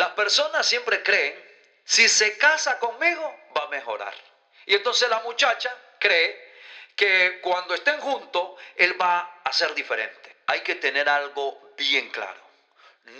Las 0.00 0.12
personas 0.12 0.64
siempre 0.64 1.02
creen, 1.02 1.34
si 1.84 2.08
se 2.08 2.38
casa 2.38 2.78
conmigo, 2.78 3.36
va 3.54 3.64
a 3.64 3.68
mejorar. 3.68 4.14
Y 4.64 4.74
entonces 4.74 5.10
la 5.10 5.20
muchacha 5.20 5.70
cree 5.98 6.54
que 6.96 7.38
cuando 7.42 7.74
estén 7.74 8.00
juntos, 8.00 8.58
él 8.76 8.98
va 8.98 9.42
a 9.44 9.52
ser 9.52 9.74
diferente. 9.74 10.36
Hay 10.46 10.60
que 10.60 10.76
tener 10.76 11.06
algo 11.06 11.74
bien 11.76 12.08
claro. 12.08 12.40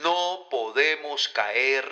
No 0.01 0.49
podemos 0.51 1.29
caer 1.29 1.85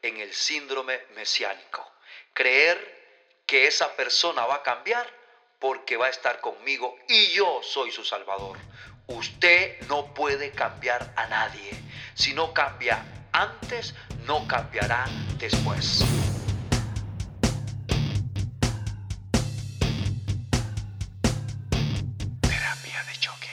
en 0.00 0.18
el 0.18 0.32
síndrome 0.32 1.04
mesiánico. 1.16 1.84
Creer 2.32 3.42
que 3.46 3.66
esa 3.66 3.96
persona 3.96 4.46
va 4.46 4.54
a 4.54 4.62
cambiar 4.62 5.12
porque 5.58 5.96
va 5.96 6.06
a 6.06 6.10
estar 6.10 6.40
conmigo 6.40 6.96
y 7.08 7.32
yo 7.32 7.62
soy 7.64 7.90
su 7.90 8.04
salvador. 8.04 8.58
Usted 9.08 9.80
no 9.88 10.14
puede 10.14 10.52
cambiar 10.52 11.12
a 11.16 11.26
nadie. 11.26 11.72
Si 12.14 12.32
no 12.32 12.54
cambia 12.54 13.04
antes, 13.36 13.94
no 14.26 14.48
cambiará 14.48 15.04
después. 15.38 16.02
Terapia 22.40 23.04
de 23.04 23.18
choque. 23.20 23.50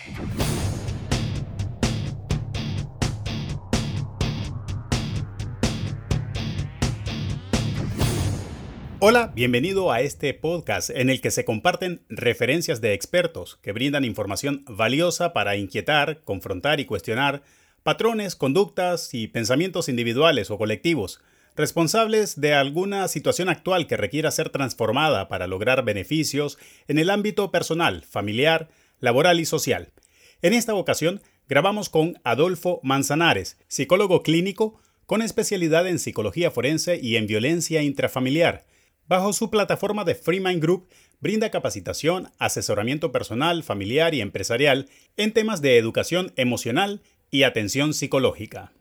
Hola, 8.99 9.33
bienvenido 9.35 9.91
a 9.91 9.99
este 9.99 10.33
podcast 10.33 10.91
en 10.91 11.09
el 11.09 11.19
que 11.19 11.29
se 11.29 11.43
comparten 11.43 12.05
referencias 12.07 12.79
de 12.79 12.93
expertos 12.93 13.59
que 13.61 13.73
brindan 13.73 14.05
información 14.05 14.63
valiosa 14.65 15.33
para 15.33 15.57
inquietar, 15.57 16.21
confrontar 16.23 16.79
y 16.79 16.85
cuestionar 16.85 17.43
patrones, 17.83 18.35
conductas 18.35 19.13
y 19.13 19.27
pensamientos 19.27 19.89
individuales 19.89 20.49
o 20.49 20.57
colectivos, 20.57 21.21
responsables 21.55 22.39
de 22.39 22.53
alguna 22.53 23.07
situación 23.07 23.49
actual 23.49 23.87
que 23.87 23.97
requiera 23.97 24.31
ser 24.31 24.49
transformada 24.49 25.27
para 25.27 25.47
lograr 25.47 25.83
beneficios 25.83 26.57
en 26.87 26.97
el 26.97 27.09
ámbito 27.09 27.51
personal, 27.51 28.03
familiar, 28.03 28.69
laboral 28.99 29.39
y 29.39 29.45
social. 29.45 29.91
En 30.41 30.53
esta 30.53 30.73
ocasión, 30.73 31.21
grabamos 31.47 31.89
con 31.89 32.19
Adolfo 32.23 32.79
Manzanares, 32.83 33.57
psicólogo 33.67 34.23
clínico 34.23 34.79
con 35.05 35.21
especialidad 35.21 35.85
en 35.87 35.99
psicología 35.99 36.49
forense 36.49 36.99
y 37.01 37.17
en 37.17 37.27
violencia 37.27 37.83
intrafamiliar. 37.83 38.65
Bajo 39.05 39.33
su 39.33 39.49
plataforma 39.49 40.05
de 40.05 40.15
Freemind 40.15 40.61
Group, 40.61 40.87
brinda 41.19 41.51
capacitación, 41.51 42.31
asesoramiento 42.39 43.11
personal, 43.11 43.63
familiar 43.63 44.13
y 44.13 44.21
empresarial 44.21 44.89
en 45.17 45.33
temas 45.33 45.61
de 45.61 45.77
educación 45.77 46.31
emocional 46.37 47.01
y 47.33 47.41
atención 47.41 47.95
psicológica. 47.95 48.73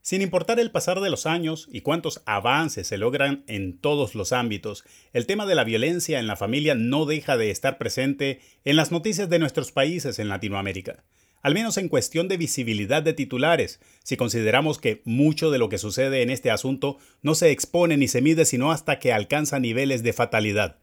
Sin 0.00 0.20
importar 0.20 0.58
el 0.58 0.72
pasar 0.72 1.00
de 1.00 1.10
los 1.10 1.26
años 1.26 1.68
y 1.70 1.82
cuántos 1.82 2.20
avances 2.26 2.88
se 2.88 2.98
logran 2.98 3.44
en 3.46 3.78
todos 3.78 4.16
los 4.16 4.32
ámbitos, 4.32 4.82
el 5.12 5.26
tema 5.26 5.46
de 5.46 5.54
la 5.54 5.62
violencia 5.62 6.18
en 6.18 6.26
la 6.26 6.34
familia 6.34 6.74
no 6.74 7.06
deja 7.06 7.36
de 7.36 7.52
estar 7.52 7.78
presente 7.78 8.40
en 8.64 8.74
las 8.74 8.90
noticias 8.90 9.30
de 9.30 9.38
nuestros 9.38 9.70
países 9.70 10.18
en 10.18 10.28
Latinoamérica, 10.28 11.04
al 11.40 11.54
menos 11.54 11.76
en 11.76 11.88
cuestión 11.88 12.26
de 12.26 12.36
visibilidad 12.36 13.00
de 13.00 13.12
titulares, 13.12 13.78
si 14.02 14.16
consideramos 14.16 14.80
que 14.80 15.00
mucho 15.04 15.52
de 15.52 15.58
lo 15.58 15.68
que 15.68 15.78
sucede 15.78 16.22
en 16.22 16.30
este 16.30 16.50
asunto 16.50 16.98
no 17.22 17.36
se 17.36 17.52
expone 17.52 17.96
ni 17.96 18.08
se 18.08 18.22
mide 18.22 18.44
sino 18.44 18.72
hasta 18.72 18.98
que 18.98 19.12
alcanza 19.12 19.60
niveles 19.60 20.02
de 20.02 20.12
fatalidad. 20.12 20.78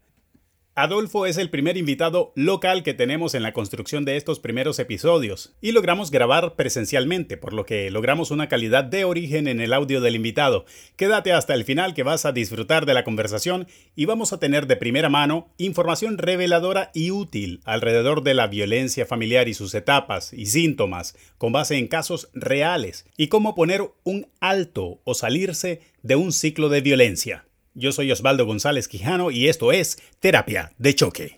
Adolfo 0.80 1.26
es 1.26 1.36
el 1.36 1.50
primer 1.50 1.76
invitado 1.76 2.32
local 2.36 2.82
que 2.82 2.94
tenemos 2.94 3.34
en 3.34 3.42
la 3.42 3.52
construcción 3.52 4.06
de 4.06 4.16
estos 4.16 4.40
primeros 4.40 4.78
episodios 4.78 5.54
y 5.60 5.72
logramos 5.72 6.10
grabar 6.10 6.56
presencialmente, 6.56 7.36
por 7.36 7.52
lo 7.52 7.66
que 7.66 7.90
logramos 7.90 8.30
una 8.30 8.48
calidad 8.48 8.84
de 8.84 9.04
origen 9.04 9.46
en 9.46 9.60
el 9.60 9.74
audio 9.74 10.00
del 10.00 10.14
invitado. 10.14 10.64
Quédate 10.96 11.34
hasta 11.34 11.52
el 11.52 11.64
final 11.64 11.92
que 11.92 12.02
vas 12.02 12.24
a 12.24 12.32
disfrutar 12.32 12.86
de 12.86 12.94
la 12.94 13.04
conversación 13.04 13.66
y 13.94 14.06
vamos 14.06 14.32
a 14.32 14.38
tener 14.38 14.66
de 14.66 14.76
primera 14.78 15.10
mano 15.10 15.52
información 15.58 16.16
reveladora 16.16 16.90
y 16.94 17.10
útil 17.10 17.60
alrededor 17.64 18.22
de 18.22 18.32
la 18.32 18.46
violencia 18.46 19.04
familiar 19.04 19.48
y 19.48 19.52
sus 19.52 19.74
etapas 19.74 20.32
y 20.32 20.46
síntomas, 20.46 21.14
con 21.36 21.52
base 21.52 21.76
en 21.76 21.88
casos 21.88 22.30
reales, 22.32 23.04
y 23.18 23.28
cómo 23.28 23.54
poner 23.54 23.82
un 24.04 24.28
alto 24.40 25.02
o 25.04 25.12
salirse 25.12 25.82
de 26.02 26.16
un 26.16 26.32
ciclo 26.32 26.70
de 26.70 26.80
violencia. 26.80 27.44
Yo 27.74 27.92
soy 27.92 28.10
Osvaldo 28.10 28.46
González 28.46 28.88
Quijano 28.88 29.30
y 29.30 29.46
esto 29.46 29.70
es 29.70 30.02
Terapia 30.18 30.72
de 30.78 30.92
Choque. 30.92 31.36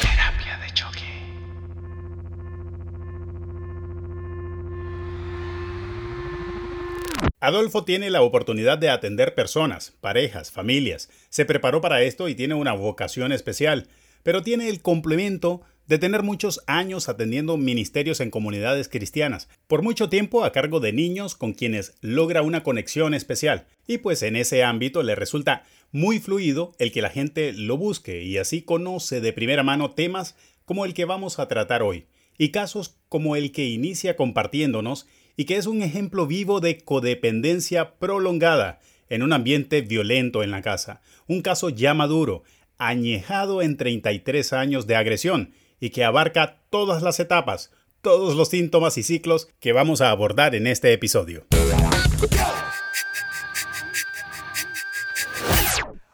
Terapia 0.00 0.56
de 0.58 0.72
choque. 0.72 1.00
Adolfo 7.40 7.84
tiene 7.84 8.10
la 8.10 8.22
oportunidad 8.22 8.78
de 8.78 8.88
atender 8.88 9.34
personas, 9.34 9.96
parejas, 10.00 10.52
familias. 10.52 11.10
Se 11.28 11.44
preparó 11.44 11.80
para 11.80 12.02
esto 12.02 12.28
y 12.28 12.36
tiene 12.36 12.54
una 12.54 12.74
vocación 12.74 13.32
especial, 13.32 13.88
pero 14.22 14.44
tiene 14.44 14.68
el 14.68 14.80
complemento 14.80 15.62
de 15.86 15.98
tener 15.98 16.22
muchos 16.22 16.62
años 16.66 17.08
atendiendo 17.08 17.56
ministerios 17.56 18.20
en 18.20 18.30
comunidades 18.30 18.88
cristianas, 18.88 19.48
por 19.66 19.82
mucho 19.82 20.08
tiempo 20.08 20.44
a 20.44 20.52
cargo 20.52 20.80
de 20.80 20.92
niños 20.92 21.34
con 21.34 21.52
quienes 21.52 21.94
logra 22.00 22.42
una 22.42 22.62
conexión 22.62 23.14
especial, 23.14 23.66
y 23.86 23.98
pues 23.98 24.22
en 24.22 24.36
ese 24.36 24.64
ámbito 24.64 25.02
le 25.02 25.14
resulta 25.14 25.64
muy 25.92 26.18
fluido 26.18 26.74
el 26.78 26.92
que 26.92 27.02
la 27.02 27.10
gente 27.10 27.52
lo 27.52 27.76
busque 27.76 28.22
y 28.22 28.38
así 28.38 28.62
conoce 28.62 29.20
de 29.20 29.32
primera 29.32 29.62
mano 29.62 29.92
temas 29.92 30.36
como 30.64 30.84
el 30.84 30.94
que 30.94 31.04
vamos 31.04 31.38
a 31.38 31.46
tratar 31.48 31.82
hoy, 31.82 32.06
y 32.36 32.50
casos 32.50 32.96
como 33.08 33.36
el 33.36 33.52
que 33.52 33.66
inicia 33.66 34.16
compartiéndonos 34.16 35.06
y 35.36 35.44
que 35.44 35.56
es 35.56 35.66
un 35.66 35.82
ejemplo 35.82 36.26
vivo 36.26 36.60
de 36.60 36.78
codependencia 36.78 37.98
prolongada 37.98 38.80
en 39.08 39.22
un 39.22 39.32
ambiente 39.32 39.82
violento 39.82 40.42
en 40.42 40.50
la 40.50 40.62
casa, 40.62 41.00
un 41.28 41.42
caso 41.42 41.68
ya 41.68 41.94
maduro, 41.94 42.42
añejado 42.78 43.62
en 43.62 43.76
33 43.76 44.52
años 44.52 44.86
de 44.86 44.96
agresión, 44.96 45.52
y 45.80 45.90
que 45.90 46.04
abarca 46.04 46.62
todas 46.70 47.02
las 47.02 47.20
etapas, 47.20 47.70
todos 48.00 48.34
los 48.36 48.48
síntomas 48.48 48.98
y 48.98 49.02
ciclos 49.02 49.48
que 49.60 49.72
vamos 49.72 50.00
a 50.00 50.10
abordar 50.10 50.54
en 50.54 50.66
este 50.66 50.92
episodio. 50.92 51.46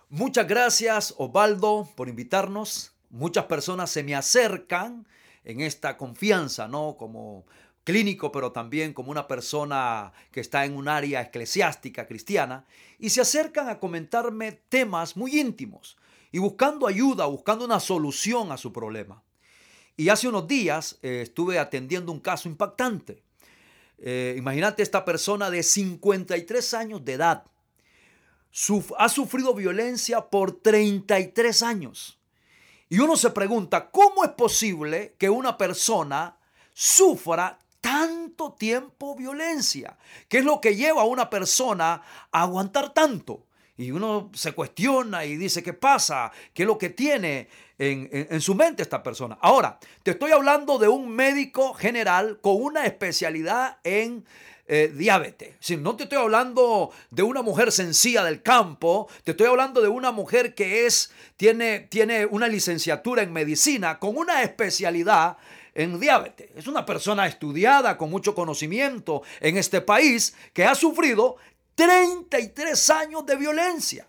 Muchas 0.09 0.47
gracias 0.47 1.15
Osvaldo 1.17 1.89
por 1.97 2.09
invitarnos. 2.09 2.93
Muchas 3.11 3.47
personas 3.47 3.91
se 3.91 4.03
me 4.03 4.15
acercan 4.15 5.07
en 5.45 5.61
esta 5.61 5.97
confianza, 5.97 6.69
¿no? 6.69 6.97
Como 6.99 7.47
clínico, 7.85 8.31
pero 8.31 8.53
también 8.53 8.93
como 8.93 9.11
una 9.11 9.27
persona 9.27 10.13
que 10.31 10.41
está 10.41 10.65
en 10.65 10.77
un 10.77 10.89
área 10.89 11.23
eclesiástica 11.23 12.07
cristiana, 12.07 12.65
y 12.99 13.11
se 13.11 13.21
acercan 13.21 13.69
a 13.69 13.79
comentarme 13.79 14.53
temas 14.53 15.17
muy 15.17 15.41
íntimos 15.41 15.97
y 16.31 16.39
buscando 16.39 16.87
ayuda, 16.87 17.27
buscando 17.27 17.65
una 17.65 17.81
solución 17.81 18.53
a 18.53 18.57
su 18.57 18.73
problema. 18.73 19.23
Y 19.97 20.09
hace 20.09 20.29
unos 20.29 20.47
días 20.47 20.99
eh, 21.03 21.21
estuve 21.23 21.59
atendiendo 21.59 22.13
un 22.13 22.21
caso 22.21 22.49
impactante. 22.49 23.23
Eh, 23.99 24.35
imagínate 24.37 24.83
esta 24.83 25.05
persona 25.05 25.51
de 25.51 25.63
53 25.63 26.75
años 26.75 27.05
de 27.05 27.13
edad. 27.13 27.45
ha 28.99 29.09
sufrido 29.09 29.55
violencia 29.55 30.23
por 30.29 30.61
33 30.61 31.63
años. 31.63 32.19
Y 32.89 32.99
uno 32.99 33.17
se 33.17 33.31
pregunta, 33.31 33.91
¿cómo 33.91 34.25
es 34.25 34.31
posible 34.31 35.15
que 35.19 35.31
una 35.31 35.57
persona 35.57 36.37
sufra 36.75 37.59
tanto 37.81 38.53
tiempo 38.53 39.15
violencia? 39.15 39.97
¿Qué 40.29 40.39
es 40.39 40.45
lo 40.45 40.61
que 40.61 40.77
lleva 40.77 41.03
a 41.03 41.07
una 41.07 41.31
persona 41.31 42.03
a 42.31 42.43
aguantar 42.43 42.93
tanto? 42.93 43.47
Y 43.77 43.91
uno 43.91 44.31
se 44.35 44.53
cuestiona 44.53 45.25
y 45.25 45.37
dice, 45.37 45.63
¿qué 45.63 45.73
pasa? 45.73 46.31
¿Qué 46.53 46.65
es 46.65 46.67
lo 46.67 46.77
que 46.77 46.91
tiene 46.91 47.49
en, 47.79 48.41
su 48.41 48.55
mente 48.55 48.83
esta 48.83 49.03
persona? 49.03 49.39
Ahora, 49.41 49.79
te 50.03 50.11
estoy 50.11 50.33
hablando 50.33 50.79
de 50.79 50.89
un 50.89 51.09
médico 51.09 51.73
general 51.73 52.39
con 52.43 52.63
una 52.63 52.85
especialidad 52.85 53.79
en 53.83 54.27
eh, 54.69 54.93
diabetes. 54.95 55.57
Si 55.61 55.79
no 55.79 55.97
te 55.97 56.05
estoy 56.05 56.19
hablando 56.19 56.91
de 57.11 57.23
una 57.23 57.41
mujer 57.41 57.73
sencilla 57.73 58.23
del 58.25 58.43
campo, 58.43 59.09
te 59.25 59.31
estoy 59.31 59.47
hablando 59.47 59.81
de 59.81 59.89
una 59.89 60.13
mujer 60.13 60.55
que 60.55 60.85
es, 60.85 61.11
tiene, 61.39 61.81
tiene 61.81 62.27
una 62.27 62.49
licenciatura 62.49 63.23
en 63.23 63.33
medicina 63.33 63.99
con 63.99 64.19
una 64.19 64.43
especialidad 64.43 65.39
en 65.75 65.99
diabetes. 65.99 66.51
Es 66.55 66.67
una 66.67 66.85
persona 66.85 67.27
estudiada 67.27 67.97
con 67.97 68.11
mucho 68.11 68.35
conocimiento 68.35 69.23
en 69.41 69.57
este 69.57 69.81
país 69.81 70.35
que 70.53 70.65
ha 70.65 70.75
sufrido 70.75 71.37
33 71.75 72.91
años 72.91 73.27
de 73.27 73.37
violencia 73.37 74.07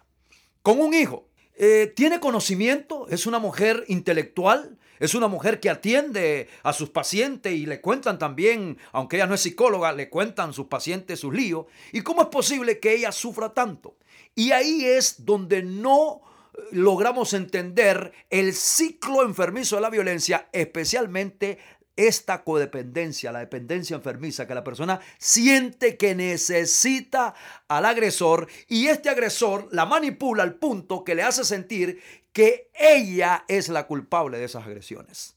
con 0.62 0.80
un 0.80 0.94
hijo. 0.94 1.28
Eh, 1.56 1.94
tiene 1.96 2.20
conocimiento, 2.20 3.08
es 3.10 3.28
una 3.28 3.38
mujer 3.38 3.84
intelectual, 3.88 4.78
es 5.00 5.14
una 5.14 5.28
mujer 5.28 5.60
que 5.60 5.70
atiende 5.70 6.48
a 6.64 6.74
sus 6.74 6.90
pacientes 6.90 7.54
y 7.54 7.66
le 7.66 7.82
cuentan 7.82 8.18
también, 8.18 8.78
aunque 8.92 9.18
ella 9.18 9.28
no 9.28 9.36
es 9.36 9.42
psicóloga, 9.42 9.92
le 9.92 10.10
cuentan 10.10 10.54
sus 10.54 10.68
pacientes 10.68 11.20
sus 11.20 11.34
líos. 11.34 11.66
¿Y 11.92 12.02
cómo 12.02 12.22
es 12.22 12.28
posible 12.30 12.80
que 12.80 12.96
ella 12.96 13.12
sufra 13.12 13.54
tanto? 13.54 13.98
Y 14.34 14.52
ahí 14.52 14.86
es 14.86 15.26
donde 15.26 15.62
no 15.62 16.22
eh, 16.54 16.62
logramos 16.72 17.34
entender 17.34 18.14
el 18.30 18.54
ciclo 18.54 19.24
enfermizo 19.24 19.76
de 19.76 19.82
la 19.82 19.90
violencia, 19.90 20.48
especialmente 20.54 21.60
esta 21.96 22.44
codependencia, 22.44 23.32
la 23.32 23.40
dependencia 23.40 23.96
enfermiza, 23.96 24.48
que 24.48 24.56
la 24.56 24.64
persona 24.64 25.00
siente 25.18 25.98
que 25.98 26.16
necesita 26.16 27.36
al 27.68 27.86
agresor 27.86 28.48
y 28.68 28.88
este 28.88 29.10
agresor 29.10 29.68
la 29.72 29.86
manipula 29.86 30.44
al 30.44 30.56
punto 30.56 31.04
que 31.04 31.16
le 31.16 31.24
hace 31.24 31.44
sentir 31.44 32.02
que 32.32 32.72
ella 32.74 33.46
es 33.48 33.70
la 33.70 33.86
culpable 33.86 34.40
de 34.40 34.46
esas 34.46 34.66
agresiones. 34.66 35.36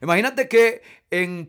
Imagínate 0.00 0.48
que 0.48 0.82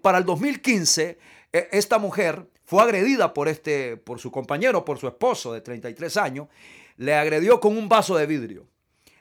para 0.01 0.17
el 0.17 0.25
2015 0.25 1.17
e, 1.53 1.69
esta 1.71 1.97
mujer 1.97 2.47
fue 2.65 2.83
agredida 2.83 3.33
por, 3.33 3.47
este, 3.47 3.97
por 3.97 4.19
su 4.19 4.31
compañero, 4.31 4.85
por 4.85 5.00
su 5.00 5.07
esposo 5.07 5.53
de 5.53 5.61
33 5.61 6.17
años, 6.17 6.47
le 6.97 7.15
agredió 7.15 7.59
con 7.59 7.77
un 7.77 7.88
vaso 7.88 8.17
de 8.17 8.25
vidrio, 8.25 8.67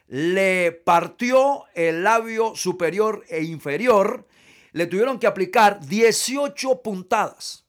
le 0.08 0.72
partió 0.72 1.64
el 1.74 2.02
labio 2.02 2.56
superior 2.56 3.24
e 3.28 3.44
inferior, 3.44 4.26
le 4.72 4.86
tuvieron 4.86 5.18
que 5.18 5.26
aplicar 5.26 5.80
18 5.86 6.82
puntadas. 6.82 7.66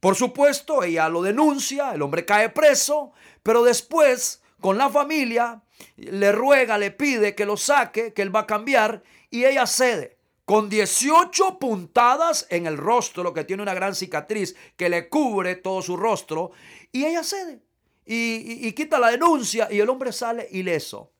Por 0.00 0.14
supuesto, 0.14 0.82
ella 0.82 1.08
lo 1.08 1.22
denuncia, 1.22 1.92
el 1.92 2.02
hombre 2.02 2.24
cae 2.24 2.50
preso, 2.50 3.12
pero 3.42 3.62
después, 3.62 4.42
con 4.60 4.78
la 4.78 4.90
familia, 4.90 5.62
le 5.96 6.32
ruega, 6.32 6.78
le 6.78 6.90
pide 6.90 7.34
que 7.34 7.46
lo 7.46 7.56
saque, 7.56 8.12
que 8.12 8.22
él 8.22 8.34
va 8.34 8.40
a 8.40 8.46
cambiar, 8.46 9.02
y 9.30 9.44
ella 9.44 9.66
cede. 9.66 10.18
Con 10.44 10.68
18 10.68 11.58
puntadas 11.58 12.46
en 12.50 12.66
el 12.66 12.76
rostro, 12.76 13.34
que 13.34 13.44
tiene 13.44 13.62
una 13.62 13.74
gran 13.74 13.94
cicatriz 13.94 14.54
que 14.76 14.88
le 14.88 15.08
cubre 15.08 15.56
todo 15.56 15.82
su 15.82 15.96
rostro, 15.96 16.52
y 16.92 17.04
ella 17.04 17.24
cede. 17.24 17.62
Y, 18.04 18.70
quita 18.72 19.00
la 19.00 19.10
denuncia, 19.10 19.66
y 19.70 19.80
el 19.80 19.88
hombre 19.88 20.12
sale 20.12 20.46
ileso. 20.52 21.12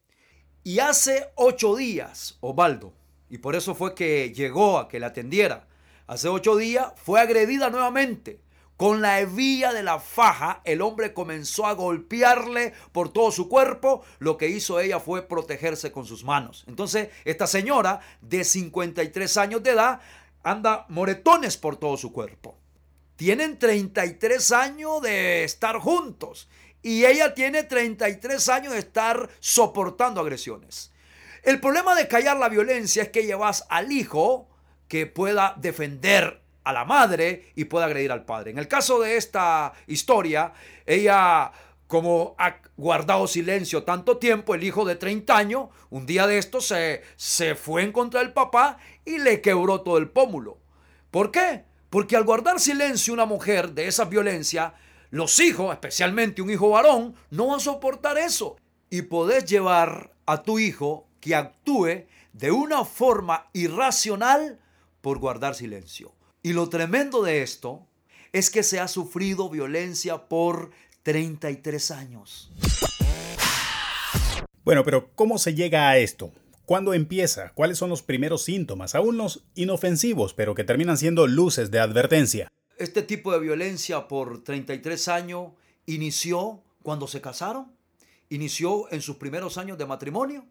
Y 0.62 0.79
hace 0.79 1.31
ocho 1.35 1.75
días, 1.75 2.38
Osvaldo, 2.41 2.93
y 3.28 3.38
por 3.38 3.56
eso 3.56 3.75
fue 3.75 3.94
que 3.94 4.32
llegó 4.32 4.78
a 4.78 4.88
que 4.88 5.00
la 5.00 5.08
atendiera. 5.08 5.67
Hace 6.06 6.28
ocho 6.28 6.56
días 6.56 6.93
fue 6.96 7.20
agredida 7.20 7.70
nuevamente. 7.70 8.40
Con 8.76 9.00
la 9.00 9.20
hebilla 9.20 9.73
de 9.73 9.82
la 9.82 9.99
faja, 9.99 10.61
el 10.64 10.82
hombre 10.82 11.14
comenzó 11.14 11.67
a 11.67 11.73
golpearle 11.73 12.75
por 12.93 13.11
todo 13.11 13.32
su 13.32 13.49
cuerpo. 13.49 14.05
Lo 14.19 14.37
que 14.37 14.49
hizo 14.49 14.78
ella 14.81 15.00
fue 15.00 15.26
protegerse 15.26 15.90
con 15.90 16.05
sus 16.05 16.25
manos. 16.25 16.64
Entonces, 16.69 17.08
esta 17.25 17.46
señora 17.46 18.00
de 18.20 18.44
53 18.44 19.37
años 19.38 19.62
de 19.62 19.70
edad 19.70 20.00
anda 20.43 20.84
moretones 20.90 21.56
por 21.56 21.76
todo 21.76 21.96
su 21.96 22.12
cuerpo. 22.12 22.58
Tienen 23.17 23.58
33 23.58 24.52
años 24.52 25.00
de 25.00 25.43
estar 25.44 25.78
juntos 25.78 26.49
y 26.82 27.06
ella 27.06 27.34
tiene 27.34 27.62
33 27.62 28.49
años 28.50 28.75
de 28.75 28.78
estar 28.81 29.31
soportando 29.40 30.20
agresiones. 30.20 30.93
El 31.47 31.61
problema 31.61 31.95
de 31.95 32.09
callar 32.09 32.37
la 32.39 32.49
violencia 32.49 33.05
es 33.05 33.11
que 33.11 33.25
llevas 33.25 33.67
al 33.69 33.93
hijo 33.93 34.49
que 34.89 35.07
pueda 35.07 35.55
defender 35.57 36.43
a 36.65 36.73
la 36.73 36.85
madre 36.85 37.53
y 37.55 37.67
pueda 37.67 37.87
agredir 37.87 38.11
al 38.11 38.25
padre. 38.25 38.51
En 38.51 38.59
el 38.59 38.67
caso 38.67 38.99
de 38.99 39.17
esta 39.17 39.73
historia, 39.87 40.53
ella 40.85 41.53
como 41.87 42.35
ha 42.37 42.57
guardado 42.77 43.29
silencio 43.29 43.85
tanto 43.85 44.17
tiempo, 44.17 44.57
el 44.57 44.65
hijo 44.65 44.85
de 44.85 44.97
30 44.97 45.37
años, 45.37 45.69
un 45.89 46.05
día 46.05 46.27
de 46.27 46.39
esto 46.39 46.61
se, 46.61 47.03
se 47.15 47.55
fue 47.55 47.85
en 47.85 47.93
contra 47.93 48.19
del 48.19 48.33
papá 48.33 48.79
y 49.05 49.19
le 49.19 49.41
quebró 49.41 49.83
todo 49.83 49.99
el 49.99 50.09
pómulo. 50.11 50.59
¿Por 51.13 51.31
qué? 51.31 51.63
Porque 51.91 52.17
al 52.17 52.25
guardar 52.25 52.59
silencio 52.59 53.15
una 53.15 53.25
mujer 53.25 53.71
de 53.71 53.87
esa 53.87 54.07
violencia, 54.07 54.75
los 55.11 55.39
hijos, 55.39 55.73
especialmente 55.73 56.43
un 56.43 56.51
hijo 56.51 56.71
varón, 56.71 57.15
no 57.31 57.47
va 57.47 57.59
a 57.59 57.61
soportar 57.61 58.19
eso. 58.19 58.57
Y 58.91 59.03
podés 59.03 59.45
llevar 59.45 60.11
a 60.27 60.43
tu 60.43 60.59
hijo 60.59 61.07
que 61.26 61.34
actúe 61.34 62.06
de 62.32 62.52
una 62.52 62.84
forma 62.84 63.50
irracional 63.52 64.61
por 65.00 65.19
guardar 65.19 65.56
silencio. 65.56 66.14
Y 66.40 66.52
lo 66.52 66.69
tremendo 66.69 67.25
de 67.25 67.43
esto 67.43 67.84
es 68.32 68.49
que 68.49 68.62
se 68.62 68.78
ha 68.78 68.87
sufrido 68.87 69.50
violencia 69.50 70.28
por 70.28 70.70
33 71.02 71.90
años. 71.90 72.52
Bueno, 74.64 74.84
pero 74.84 75.11
¿cómo 75.17 75.38
se 75.38 75.55
llega 75.55 75.88
a 75.88 75.99
esto? 75.99 76.31
¿Cuándo 76.64 76.94
empieza? 76.94 77.50
¿Cuáles 77.55 77.78
son 77.78 77.90
los 77.90 78.02
primeros 78.02 78.44
síntomas? 78.44 78.94
Aún 78.94 79.17
los 79.17 79.44
inofensivos, 79.56 80.32
pero 80.32 80.55
que 80.55 80.62
terminan 80.62 80.96
siendo 80.96 81.26
luces 81.26 81.73
de 81.73 81.81
advertencia. 81.81 82.52
Este 82.78 83.02
tipo 83.02 83.32
de 83.32 83.40
violencia 83.40 84.06
por 84.06 84.44
33 84.44 85.08
años 85.08 85.49
inició 85.87 86.62
cuando 86.84 87.08
se 87.08 87.20
casaron, 87.20 87.73
inició 88.28 88.93
en 88.93 89.02
sus 89.02 89.17
primeros 89.17 89.58
años 89.58 89.76
de 89.76 89.87
matrimonio, 89.87 90.46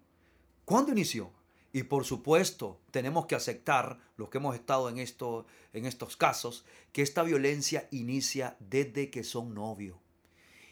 ¿Cuándo 0.65 0.91
inició? 0.91 1.31
Y 1.71 1.83
por 1.83 2.05
supuesto, 2.05 2.79
tenemos 2.91 3.27
que 3.27 3.35
aceptar, 3.35 3.99
los 4.17 4.29
que 4.29 4.37
hemos 4.37 4.55
estado 4.55 4.89
en, 4.89 4.97
en 4.97 5.85
estos 5.85 6.17
casos, 6.17 6.65
que 6.91 7.01
esta 7.01 7.21
violencia 7.21 7.87
inicia 7.91 8.55
desde 8.59 9.09
que 9.09 9.23
son 9.23 9.53
novios. 9.53 9.97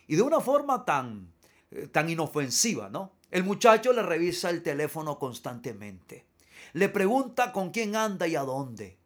Y 0.08 0.16
de 0.16 0.22
una 0.22 0.40
forma 0.40 0.86
tan, 0.86 1.32
eh, 1.72 1.88
tan 1.88 2.10
inofensiva, 2.10 2.90
¿no? 2.90 3.12
El 3.32 3.44
muchacho 3.44 3.94
le 3.94 4.02
revisa 4.02 4.50
el 4.50 4.64
teléfono 4.64 5.20
constantemente. 5.20 6.26
Le 6.74 6.90
pregunta 6.90 7.52
con 7.52 7.72
quién 7.72 7.96
anda 7.96 8.28
y 8.28 8.36
a 8.36 8.42
dónde. 8.44 8.98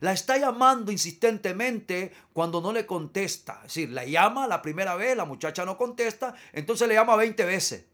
La 0.00 0.12
está 0.12 0.36
llamando 0.36 0.92
insistentemente 0.92 2.12
cuando 2.32 2.60
no 2.60 2.72
le 2.72 2.84
contesta. 2.84 3.60
Es 3.64 3.74
decir, 3.74 3.90
la 3.90 4.04
llama 4.04 4.46
la 4.46 4.60
primera 4.60 4.94
vez, 4.94 5.16
la 5.16 5.24
muchacha 5.24 5.64
no 5.64 5.78
contesta, 5.78 6.34
entonces 6.52 6.86
le 6.86 6.94
llama 6.94 7.16
20 7.16 7.44
veces. 7.44 7.86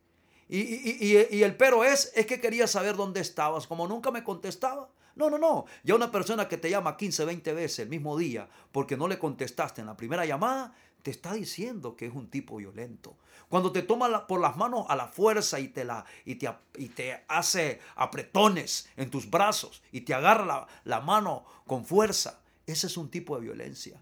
Y, 0.49 1.43
el 1.43 1.57
pero 1.57 1.85
es, 1.85 2.13
es 2.15 2.27
que 2.27 2.41
quería 2.41 2.67
saber 2.67 2.97
dónde 2.97 3.21
estabas, 3.21 3.67
como 3.67 3.89
nunca 3.89 4.11
me 4.11 4.23
contestaba. 4.23 4.89
No, 5.15 5.29
no, 5.29 5.39
no. 5.39 5.67
Ya 5.83 5.95
una 5.95 6.11
persona 6.11 6.49
que 6.49 6.57
te 6.57 6.71
llama 6.71 6.97
15, 6.97 7.25
20 7.25 7.53
veces 7.53 7.79
el 7.81 7.89
mismo 7.89 8.17
día 8.17 8.49
porque 8.71 8.97
no 8.97 9.09
le 9.09 9.19
contestaste 9.19 9.81
en 9.81 9.87
la 9.87 9.97
primera 9.97 10.25
llamada, 10.25 10.75
te 11.03 11.11
está 11.11 11.35
diciendo 11.35 11.97
que 11.97 12.07
es 12.07 12.15
un 12.15 12.29
tipo 12.29 12.57
violento. 12.57 13.17
Cuando 13.49 13.73
te 13.73 13.83
toma 13.83 14.27
por 14.27 14.41
las 14.41 14.57
manos 14.57 14.87
a 14.89 14.97
la 14.97 15.09
fuerza 15.09 15.61
y 15.61 15.69
te, 15.69 15.85
la, 15.85 16.05
y 16.25 16.37
te, 16.37 16.51
y 16.77 16.89
te 16.89 17.25
hace 17.29 17.81
apretones 17.97 18.89
en 18.97 19.11
tus 19.11 19.29
brazos 19.29 19.83
y 19.93 20.03
te 20.03 20.15
agarra 20.15 20.47
la, 20.47 20.67
la 20.85 21.01
mano 21.01 21.45
con 21.67 21.85
fuerza, 21.85 22.41
ese 22.67 22.87
es 22.87 22.97
un 22.97 23.11
tipo 23.11 23.37
de 23.37 23.43
violencia. 23.43 24.01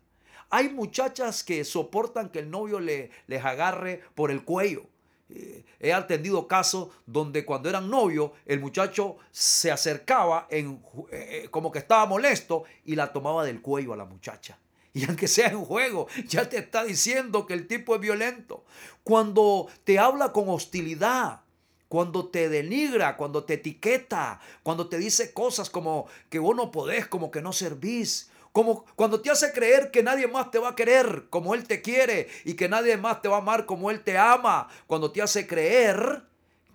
Hay 0.51 0.69
muchachas 0.69 1.43
que 1.43 1.65
soportan 1.65 2.29
que 2.29 2.41
el 2.41 2.51
novio 2.51 2.81
le, 2.81 3.11
les 3.27 3.45
agarre 3.45 4.03
por 4.15 4.31
el 4.31 4.45
cuello 4.45 4.87
eh, 5.33 5.65
he 5.81 5.93
atendido 5.93 6.47
casos 6.47 6.89
donde 7.07 7.45
cuando 7.45 7.69
eran 7.69 7.89
novios 7.89 8.33
el 8.47 8.61
muchacho 8.61 9.17
se 9.31 9.71
acercaba 9.71 10.47
en, 10.51 10.83
eh, 11.11 11.49
como 11.51 11.71
que 11.71 11.79
estaba 11.79 12.07
molesto 12.07 12.65
y 12.85 12.97
la 12.97 13.13
tomaba 13.13 13.45
del 13.45 13.63
cuello 13.63 13.93
a 13.93 13.97
la 13.97 14.05
muchacha. 14.05 14.59
Y 14.93 15.05
aunque 15.05 15.29
sea 15.29 15.49
en 15.49 15.65
juego, 15.65 16.09
ya 16.27 16.49
te 16.49 16.59
está 16.59 16.83
diciendo 16.83 17.47
que 17.47 17.55
el 17.55 17.69
tipo 17.69 17.95
es 17.95 18.01
violento. 18.01 18.65
Cuando 19.05 19.69
te 19.85 20.01
habla 20.01 20.33
con 20.33 20.49
hostilidad, 20.49 21.43
cuando 21.87 22.27
te 22.29 22.49
denigra, 22.49 23.17
cuando 23.17 23.45
te 23.45 23.55
etiqueta, 23.55 24.41
cuando 24.65 24.89
te 24.89 24.99
dice 24.99 25.33
cosas 25.33 25.71
como 25.71 26.07
que 26.29 26.41
vos 26.41 26.57
no 26.57 26.73
podés, 26.73 27.07
como 27.07 27.31
que 27.31 27.41
no 27.41 27.53
servís, 27.53 28.31
como 28.53 28.85
cuando 28.97 29.21
te 29.21 29.31
hace 29.31 29.53
creer 29.53 29.91
que 29.91 30.03
nadie 30.03 30.27
más 30.27 30.51
te 30.51 30.59
va 30.59 30.71
a 30.71 30.75
querer 30.75 31.27
como 31.31 31.55
Él 31.55 31.67
te 31.67 31.83
quiere 31.83 32.29
y 32.45 32.55
que 32.55 32.69
nadie 32.69 32.97
más 32.97 33.23
te 33.23 33.29
va 33.29 33.37
a 33.37 33.41
amar 33.41 33.67
como 33.67 33.91
Él 33.91 34.03
te 34.03 34.19
ama. 34.19 34.69
Cuando 34.87 35.13
te 35.13 35.23
hace 35.23 35.47
creer 35.47 36.25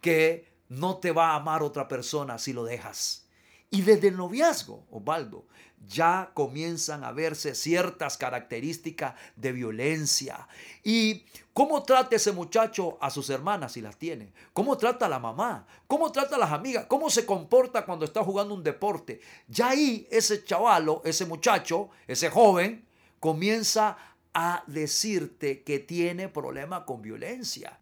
que 0.01 0.47
no 0.69 0.97
te 0.97 1.11
va 1.11 1.31
a 1.31 1.35
amar 1.35 1.63
otra 1.63 1.87
persona 1.87 2.37
si 2.37 2.53
lo 2.53 2.63
dejas. 2.63 3.27
Y 3.69 3.81
desde 3.81 4.07
el 4.07 4.17
noviazgo, 4.17 4.85
Osvaldo, 4.89 5.45
ya 5.87 6.31
comienzan 6.33 7.03
a 7.03 7.11
verse 7.11 7.55
ciertas 7.55 8.17
características 8.17 9.15
de 9.35 9.51
violencia. 9.51 10.47
¿Y 10.83 11.25
cómo 11.53 11.83
trata 11.83 12.15
ese 12.15 12.31
muchacho 12.31 12.97
a 13.01 13.09
sus 13.09 13.29
hermanas 13.29 13.73
si 13.73 13.81
las 13.81 13.97
tiene? 13.97 14.33
¿Cómo 14.53 14.77
trata 14.77 15.05
a 15.05 15.09
la 15.09 15.19
mamá? 15.19 15.67
¿Cómo 15.87 16.11
trata 16.11 16.35
a 16.35 16.39
las 16.39 16.51
amigas? 16.51 16.85
¿Cómo 16.87 17.09
se 17.09 17.25
comporta 17.25 17.85
cuando 17.85 18.05
está 18.05 18.23
jugando 18.23 18.53
un 18.53 18.63
deporte? 18.63 19.21
Ya 19.47 19.69
ahí 19.69 20.07
ese 20.11 20.43
chavalo, 20.43 21.01
ese 21.05 21.25
muchacho, 21.25 21.89
ese 22.07 22.29
joven, 22.29 22.85
comienza 23.19 23.97
a 24.33 24.63
decirte 24.67 25.63
que 25.63 25.79
tiene 25.79 26.29
problema 26.29 26.85
con 26.85 27.01
violencia. 27.01 27.79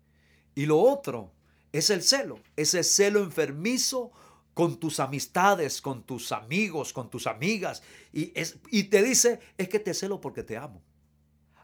Y 0.55 0.65
lo 0.67 0.79
otro 0.79 1.31
es 1.71 1.89
el 1.89 2.03
celo, 2.03 2.39
ese 2.55 2.83
celo 2.83 3.19
enfermizo 3.19 4.11
con 4.53 4.79
tus 4.79 4.99
amistades, 4.99 5.81
con 5.81 6.03
tus 6.03 6.31
amigos, 6.31 6.93
con 6.93 7.09
tus 7.09 7.27
amigas, 7.27 7.81
y, 8.11 8.31
es, 8.39 8.57
y 8.69 8.83
te 8.85 9.01
dice, 9.01 9.39
es 9.57 9.69
que 9.69 9.79
te 9.79 9.93
celo 9.93 10.21
porque 10.21 10.43
te 10.43 10.57
amo. 10.57 10.81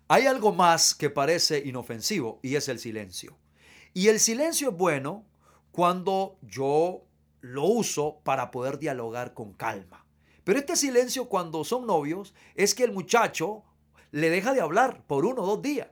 Hay 0.08 0.26
algo 0.26 0.52
más 0.54 0.96
que 0.96 1.10
parece 1.10 1.60
inofensivo 1.60 2.40
y 2.42 2.56
es 2.56 2.68
el 2.68 2.80
silencio. 2.80 3.38
Y 3.94 4.08
el 4.08 4.20
silencio 4.20 4.70
es 4.70 4.76
bueno 4.76 5.26
cuando 5.72 6.38
yo 6.42 7.06
lo 7.42 7.66
uso 7.66 8.20
para 8.24 8.50
poder 8.50 8.80
dialogar 8.80 9.34
con 9.34 9.54
calma. 9.54 10.06
Pero 10.44 10.58
este 10.58 10.76
silencio 10.76 11.30
cuando 11.30 11.64
son 11.64 11.86
novios 11.86 12.34
es 12.56 12.74
que 12.74 12.84
el 12.84 12.92
muchacho 12.92 13.64
le 14.12 14.32
deja 14.32 14.54
de 14.54 14.62
hablar 14.62 15.06
por 15.06 15.26
uno 15.26 15.44
o 15.44 15.46
dos 15.46 15.62
días. 15.62 15.90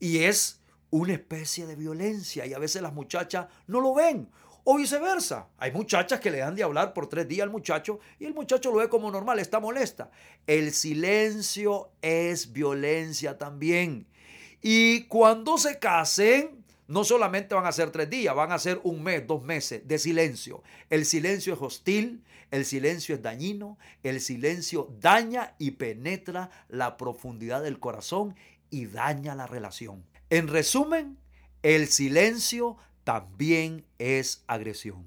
Y 0.00 0.20
es 0.20 0.62
una 0.90 1.12
especie 1.12 1.66
de 1.66 1.76
violencia 1.76 2.46
y 2.46 2.54
a 2.54 2.58
veces 2.58 2.80
las 2.80 2.94
muchachas 2.94 3.48
no 3.66 3.80
lo 3.80 3.94
ven 3.94 4.30
O 4.64 4.78
viceversa. 4.78 5.48
Hay 5.58 5.72
muchachas 5.72 6.20
que 6.20 6.30
le 6.30 6.38
dan 6.38 6.54
de 6.56 6.62
hablar 6.62 6.94
por 6.94 7.06
tres 7.06 7.28
días 7.28 7.44
al 7.44 7.50
muchacho 7.50 8.00
y 8.18 8.24
el 8.24 8.32
muchacho 8.32 8.70
lo 8.70 8.78
ve 8.78 8.88
como 8.88 9.10
normal, 9.10 9.38
está 9.38 9.60
molesta. 9.60 10.10
El 10.46 10.72
silencio 10.72 11.90
es 12.00 12.52
violencia 12.52 13.36
también. 13.36 14.06
Y 14.62 15.02
cuando 15.02 15.58
se 15.58 15.78
casen, 15.78 16.64
no 16.86 17.04
solamente 17.04 17.54
van 17.54 17.66
a 17.66 17.72
ser 17.72 17.90
tres 17.90 18.08
días, 18.08 18.34
van 18.34 18.52
a 18.52 18.58
ser 18.58 18.80
un 18.84 19.02
mes, 19.02 19.26
dos 19.26 19.42
meses 19.42 19.86
de 19.86 19.98
silencio. 19.98 20.62
El 20.88 21.04
silencio 21.04 21.52
es 21.52 21.60
hostil, 21.60 22.24
el 22.50 22.64
silencio 22.64 23.14
es 23.14 23.22
dañino, 23.22 23.78
el 24.02 24.20
silencio 24.20 24.90
daña 25.00 25.54
y 25.58 25.72
penetra 25.72 26.50
la 26.68 26.96
profundidad 26.96 27.62
del 27.62 27.78
corazón 27.78 28.34
y 28.70 28.86
daña 28.86 29.34
la 29.34 29.46
relación. 29.46 30.04
En 30.30 30.48
resumen, 30.48 31.18
el 31.62 31.88
silencio 31.88 32.76
también 33.04 33.84
es 33.98 34.42
agresión. 34.46 35.04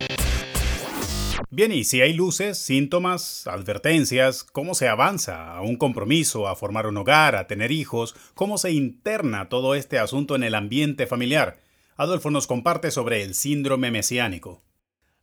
Bien, 1.49 1.71
y 1.71 1.83
si 1.83 2.01
hay 2.01 2.13
luces, 2.13 2.57
síntomas, 2.57 3.47
advertencias, 3.47 4.43
¿cómo 4.43 4.75
se 4.75 4.87
avanza 4.87 5.55
a 5.55 5.61
un 5.61 5.77
compromiso, 5.77 6.47
a 6.47 6.55
formar 6.55 6.87
un 6.87 6.97
hogar, 6.97 7.35
a 7.35 7.47
tener 7.47 7.71
hijos? 7.71 8.15
¿Cómo 8.33 8.57
se 8.57 8.71
interna 8.71 9.49
todo 9.49 9.75
este 9.75 9.97
asunto 9.97 10.35
en 10.35 10.43
el 10.43 10.55
ambiente 10.55 11.07
familiar? 11.07 11.59
Adolfo 11.95 12.31
nos 12.31 12.47
comparte 12.47 12.91
sobre 12.91 13.23
el 13.23 13.33
síndrome 13.33 13.91
mesiánico. 13.91 14.61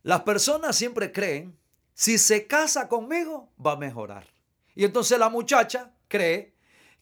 Las 0.03 0.21
personas 0.21 0.75
siempre 0.75 1.11
creen, 1.11 1.57
si 1.93 2.17
se 2.17 2.47
casa 2.47 2.87
conmigo, 2.87 3.51
va 3.63 3.73
a 3.73 3.77
mejorar. 3.77 4.27
Y 4.75 4.83
entonces 4.83 5.17
la 5.17 5.29
muchacha 5.29 5.93
cree 6.07 6.55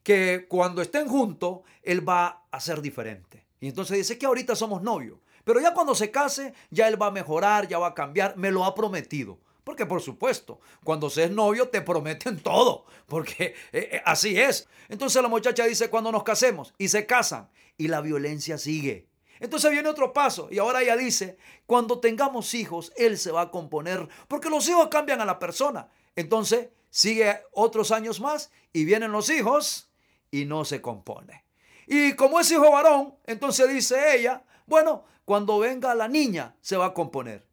que 0.04 0.46
cuando 0.48 0.82
estén 0.82 1.08
juntos, 1.08 1.62
él 1.82 2.08
va 2.08 2.46
a 2.52 2.60
ser 2.60 2.82
diferente. 2.82 3.48
Y 3.60 3.70
entonces 3.70 3.98
dice 3.98 4.18
que 4.18 4.26
ahorita 4.26 4.56
somos 4.56 4.82
novios. 4.82 5.18
Pero 5.44 5.60
ya 5.60 5.74
cuando 5.74 5.96
se 5.96 6.12
case, 6.12 6.54
ya 6.70 6.88
él 6.88 7.02
va 7.02 7.08
a 7.08 7.12
mejorar, 7.12 7.68
ya 7.68 7.80
va 7.80 7.88
a 7.88 7.94
cambiar, 7.94 8.38
me 8.38 8.52
lo 8.52 8.66
ha 8.66 8.76
prometido. 8.76 9.40
Porque 9.64 9.86
por 9.86 10.02
supuesto, 10.02 10.60
cuando 10.84 11.10
se 11.10 11.26
es 11.26 11.32
novio 11.32 11.70
te 11.70 11.82
prometen 11.82 12.40
todo, 12.44 12.86
porque 13.08 13.56
eh, 13.72 13.90
eh, 13.92 14.02
así 14.06 14.40
es. 14.40 14.68
Entonces 14.90 15.22
la 15.22 15.30
muchacha 15.30 15.66
dice 15.66 15.90
cuando 15.90 16.12
nos 16.12 16.24
casemos 16.24 16.74
y 16.78 16.90
se 16.90 17.06
casan 17.06 17.50
y 17.78 17.88
la 17.88 18.02
violencia 18.02 18.58
sigue. 18.58 19.08
Entonces 19.40 19.72
viene 19.72 19.90
otro 19.90 20.14
paso 20.14 20.48
y 20.52 20.60
ahora 20.60 20.82
ella 20.82 20.96
dice, 20.96 21.38
cuando 21.66 22.00
tengamos 22.00 22.54
hijos, 22.54 22.94
él 22.96 23.18
se 23.18 23.32
va 23.32 23.42
a 23.42 23.52
componer, 23.52 24.08
porque 24.28 24.50
los 24.50 24.68
hijos 24.70 24.88
cambian 24.88 25.22
a 25.22 25.26
la 25.26 25.40
persona. 25.40 25.90
Entonces 26.16 26.70
sigue 26.90 27.42
otros 27.52 27.92
años 27.92 28.20
más 28.20 28.52
y 28.72 28.86
vienen 28.86 29.12
los 29.12 29.30
hijos 29.30 29.90
y 30.32 30.46
no 30.46 30.64
se 30.66 30.82
compone. 30.82 31.44
Y 31.88 32.14
como 32.14 32.40
es 32.40 32.52
hijo 32.52 32.72
varón, 32.72 33.16
entonces 33.26 33.68
dice 33.68 34.16
ella, 34.16 34.44
bueno, 34.66 35.04
cuando 35.26 35.60
venga 35.60 35.96
la 35.96 36.08
niña 36.08 36.56
se 36.62 36.78
va 36.78 36.88
a 36.88 36.94
componer. 36.94 37.46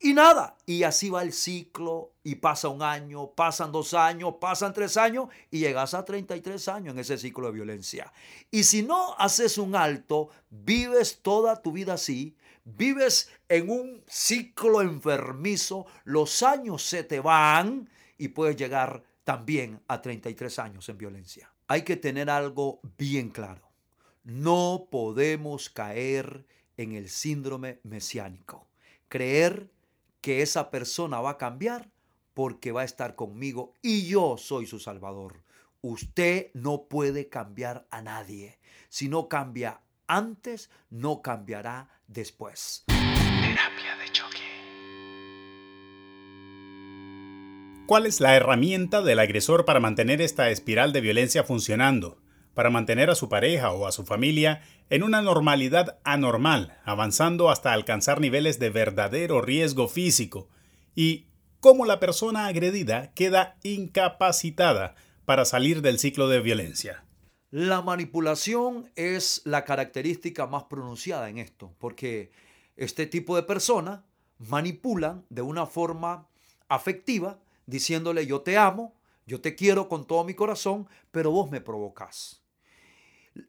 Y 0.00 0.14
nada, 0.14 0.56
y 0.64 0.84
así 0.84 1.10
va 1.10 1.22
el 1.22 1.32
ciclo 1.32 2.12
y 2.22 2.36
pasa 2.36 2.68
un 2.68 2.82
año, 2.82 3.32
pasan 3.32 3.72
dos 3.72 3.94
años, 3.94 4.34
pasan 4.40 4.72
tres 4.72 4.96
años 4.96 5.28
y 5.50 5.58
llegas 5.58 5.92
a 5.92 6.04
33 6.04 6.68
años 6.68 6.94
en 6.94 7.00
ese 7.00 7.18
ciclo 7.18 7.48
de 7.48 7.54
violencia. 7.54 8.12
Y 8.52 8.62
si 8.62 8.84
no 8.84 9.16
haces 9.18 9.58
un 9.58 9.74
alto, 9.74 10.28
vives 10.50 11.18
toda 11.20 11.60
tu 11.62 11.72
vida 11.72 11.94
así, 11.94 12.36
vives 12.64 13.28
en 13.48 13.70
un 13.70 14.04
ciclo 14.06 14.82
enfermizo, 14.82 15.86
los 16.04 16.44
años 16.44 16.84
se 16.84 17.02
te 17.02 17.18
van 17.18 17.90
y 18.18 18.28
puedes 18.28 18.56
llegar 18.56 19.02
también 19.24 19.80
a 19.88 20.00
33 20.00 20.60
años 20.60 20.88
en 20.88 20.98
violencia. 20.98 21.52
Hay 21.66 21.82
que 21.82 21.96
tener 21.96 22.30
algo 22.30 22.80
bien 22.96 23.30
claro. 23.30 23.68
No 24.22 24.86
podemos 24.90 25.70
caer 25.70 26.46
en 26.46 26.57
el 26.78 27.08
síndrome 27.10 27.80
mesiánico. 27.82 28.66
Creer 29.08 29.70
que 30.20 30.42
esa 30.42 30.70
persona 30.70 31.20
va 31.20 31.30
a 31.30 31.38
cambiar 31.38 31.90
porque 32.34 32.72
va 32.72 32.82
a 32.82 32.84
estar 32.84 33.16
conmigo 33.16 33.74
y 33.82 34.06
yo 34.06 34.36
soy 34.38 34.66
su 34.66 34.78
salvador. 34.78 35.42
Usted 35.80 36.50
no 36.54 36.84
puede 36.84 37.28
cambiar 37.28 37.86
a 37.90 38.00
nadie. 38.00 38.58
Si 38.88 39.08
no 39.08 39.28
cambia 39.28 39.80
antes, 40.06 40.70
no 40.88 41.20
cambiará 41.20 41.88
después. 42.06 42.84
Terapia 42.86 43.96
de 43.96 44.12
choque. 44.12 44.38
¿Cuál 47.86 48.06
es 48.06 48.20
la 48.20 48.36
herramienta 48.36 49.02
del 49.02 49.18
agresor 49.18 49.64
para 49.64 49.80
mantener 49.80 50.20
esta 50.20 50.50
espiral 50.50 50.92
de 50.92 51.00
violencia 51.00 51.42
funcionando? 51.42 52.20
Para 52.58 52.70
mantener 52.70 53.08
a 53.08 53.14
su 53.14 53.28
pareja 53.28 53.70
o 53.70 53.86
a 53.86 53.92
su 53.92 54.04
familia 54.04 54.62
en 54.90 55.04
una 55.04 55.22
normalidad 55.22 56.00
anormal, 56.02 56.76
avanzando 56.84 57.50
hasta 57.50 57.72
alcanzar 57.72 58.20
niveles 58.20 58.58
de 58.58 58.68
verdadero 58.68 59.40
riesgo 59.40 59.86
físico, 59.86 60.48
y 60.96 61.28
cómo 61.60 61.86
la 61.86 62.00
persona 62.00 62.48
agredida 62.48 63.12
queda 63.14 63.58
incapacitada 63.62 64.96
para 65.24 65.44
salir 65.44 65.82
del 65.82 66.00
ciclo 66.00 66.26
de 66.26 66.40
violencia. 66.40 67.04
La 67.52 67.80
manipulación 67.80 68.90
es 68.96 69.40
la 69.44 69.64
característica 69.64 70.48
más 70.48 70.64
pronunciada 70.64 71.28
en 71.30 71.38
esto, 71.38 71.76
porque 71.78 72.32
este 72.74 73.06
tipo 73.06 73.36
de 73.36 73.44
personas 73.44 74.00
manipulan 74.40 75.24
de 75.28 75.42
una 75.42 75.64
forma 75.64 76.26
afectiva, 76.66 77.38
diciéndole 77.66 78.26
yo 78.26 78.40
te 78.40 78.58
amo, 78.58 78.96
yo 79.26 79.40
te 79.40 79.54
quiero 79.54 79.88
con 79.88 80.08
todo 80.08 80.24
mi 80.24 80.34
corazón, 80.34 80.88
pero 81.12 81.30
vos 81.30 81.52
me 81.52 81.60
provocas. 81.60 82.37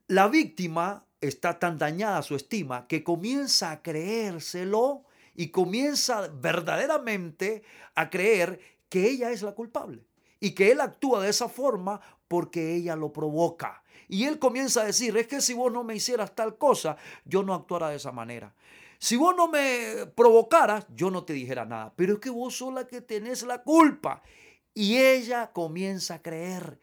La 0.07 0.27
víctima 0.27 1.05
está 1.21 1.59
tan 1.59 1.77
dañada 1.77 2.21
su 2.21 2.35
estima 2.35 2.87
que 2.87 3.03
comienza 3.03 3.71
a 3.71 3.81
creérselo 3.81 5.03
y 5.35 5.49
comienza 5.49 6.27
verdaderamente 6.27 7.63
a 7.95 8.09
creer 8.09 8.59
que 8.89 9.09
ella 9.09 9.31
es 9.31 9.41
la 9.41 9.53
culpable 9.53 10.03
y 10.39 10.51
que 10.51 10.71
él 10.71 10.81
actúa 10.81 11.21
de 11.21 11.29
esa 11.29 11.49
forma 11.49 11.99
porque 12.27 12.75
ella 12.75 12.95
lo 12.95 13.11
provoca. 13.11 13.83
Y 14.07 14.25
él 14.25 14.39
comienza 14.39 14.81
a 14.81 14.85
decir, 14.85 15.15
es 15.17 15.27
que 15.27 15.41
si 15.41 15.53
vos 15.53 15.71
no 15.71 15.83
me 15.83 15.95
hicieras 15.95 16.33
tal 16.33 16.57
cosa, 16.57 16.97
yo 17.25 17.43
no 17.43 17.53
actuara 17.53 17.89
de 17.89 17.97
esa 17.97 18.11
manera. 18.11 18.55
Si 18.97 19.15
vos 19.15 19.35
no 19.35 19.47
me 19.47 20.07
provocaras, 20.15 20.85
yo 20.95 21.11
no 21.11 21.23
te 21.23 21.33
dijera 21.33 21.63
nada. 21.65 21.93
Pero 21.95 22.13
es 22.13 22.19
que 22.19 22.29
vos 22.29 22.57
sos 22.57 22.73
la 22.73 22.87
que 22.87 23.01
tenés 23.01 23.43
la 23.43 23.61
culpa. 23.63 24.23
Y 24.73 24.97
ella 24.97 25.51
comienza 25.51 26.15
a 26.15 26.21
creer 26.21 26.79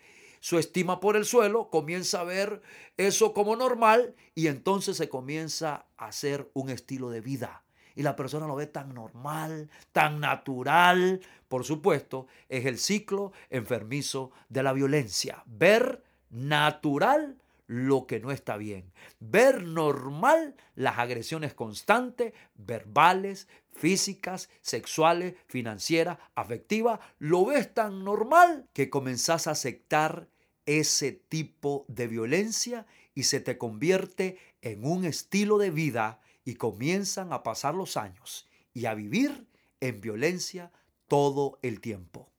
su 0.47 0.61
estima 0.61 1.01
por 1.01 1.17
el 1.17 1.25
suelo, 1.25 1.71
comienza 1.71 2.21
a 2.21 2.25
ver 2.25 2.63
eso 2.97 3.35
como 3.35 3.57
normal 3.57 4.15
y 4.37 4.47
entonces 4.47 4.97
se 4.97 5.09
comienza 5.09 5.87
a 5.97 6.07
hacer 6.07 6.49
un 6.55 6.71
estilo 6.71 7.11
de 7.11 7.21
vida. 7.21 7.65
Y 7.97 8.05
la 8.05 8.15
persona 8.15 8.47
lo 8.47 8.55
ve 8.55 8.69
tan 8.69 8.95
normal, 8.95 9.69
tan 9.91 10.21
natural. 10.21 11.21
Por 11.49 11.65
supuesto, 11.65 12.29
es 12.49 12.65
el 12.65 12.79
ciclo 12.79 13.33
enfermizo 13.51 14.31
de 14.49 14.63
la 14.63 14.73
violencia. 14.73 15.43
Ver 15.47 16.05
natural 16.31 17.39
lo 17.67 18.07
que 18.07 18.21
no 18.21 18.31
está 18.31 18.57
bien. 18.57 18.93
Ver 19.19 19.65
normal 19.65 20.55
las 20.77 20.99
agresiones 20.99 21.55
constantes, 21.55 22.35
verbales, 22.55 23.49
físicas, 23.73 24.49
sexuales, 24.61 25.35
financieras, 25.49 26.19
afectivas. 26.37 27.01
Lo 27.19 27.47
ves 27.47 27.75
tan 27.75 28.05
normal 28.05 28.69
que 28.73 28.91
comenzás 28.91 29.49
a 29.49 29.51
aceptar 29.51 30.29
ese 30.67 31.13
tipo 31.13 31.85
de 31.89 32.09
violencia 32.09 32.87
y 33.15 33.23
se 33.25 33.41
te 33.41 33.57
convierte 33.57 34.39
en 34.61 34.85
un 34.85 35.05
estilo 35.05 35.59
de 35.59 35.71
vida 35.71 36.21
y 36.45 36.55
comienzan 36.55 37.33
a 37.33 37.43
pasar 37.43 37.75
los 37.75 37.97
años 37.97 38.47
y 38.75 38.87
a 38.87 38.95
vivir 38.95 39.47
en 39.81 40.01
violencia 40.01 40.73
todo 41.09 41.59
el 41.63 41.81
tiempo. 41.81 42.31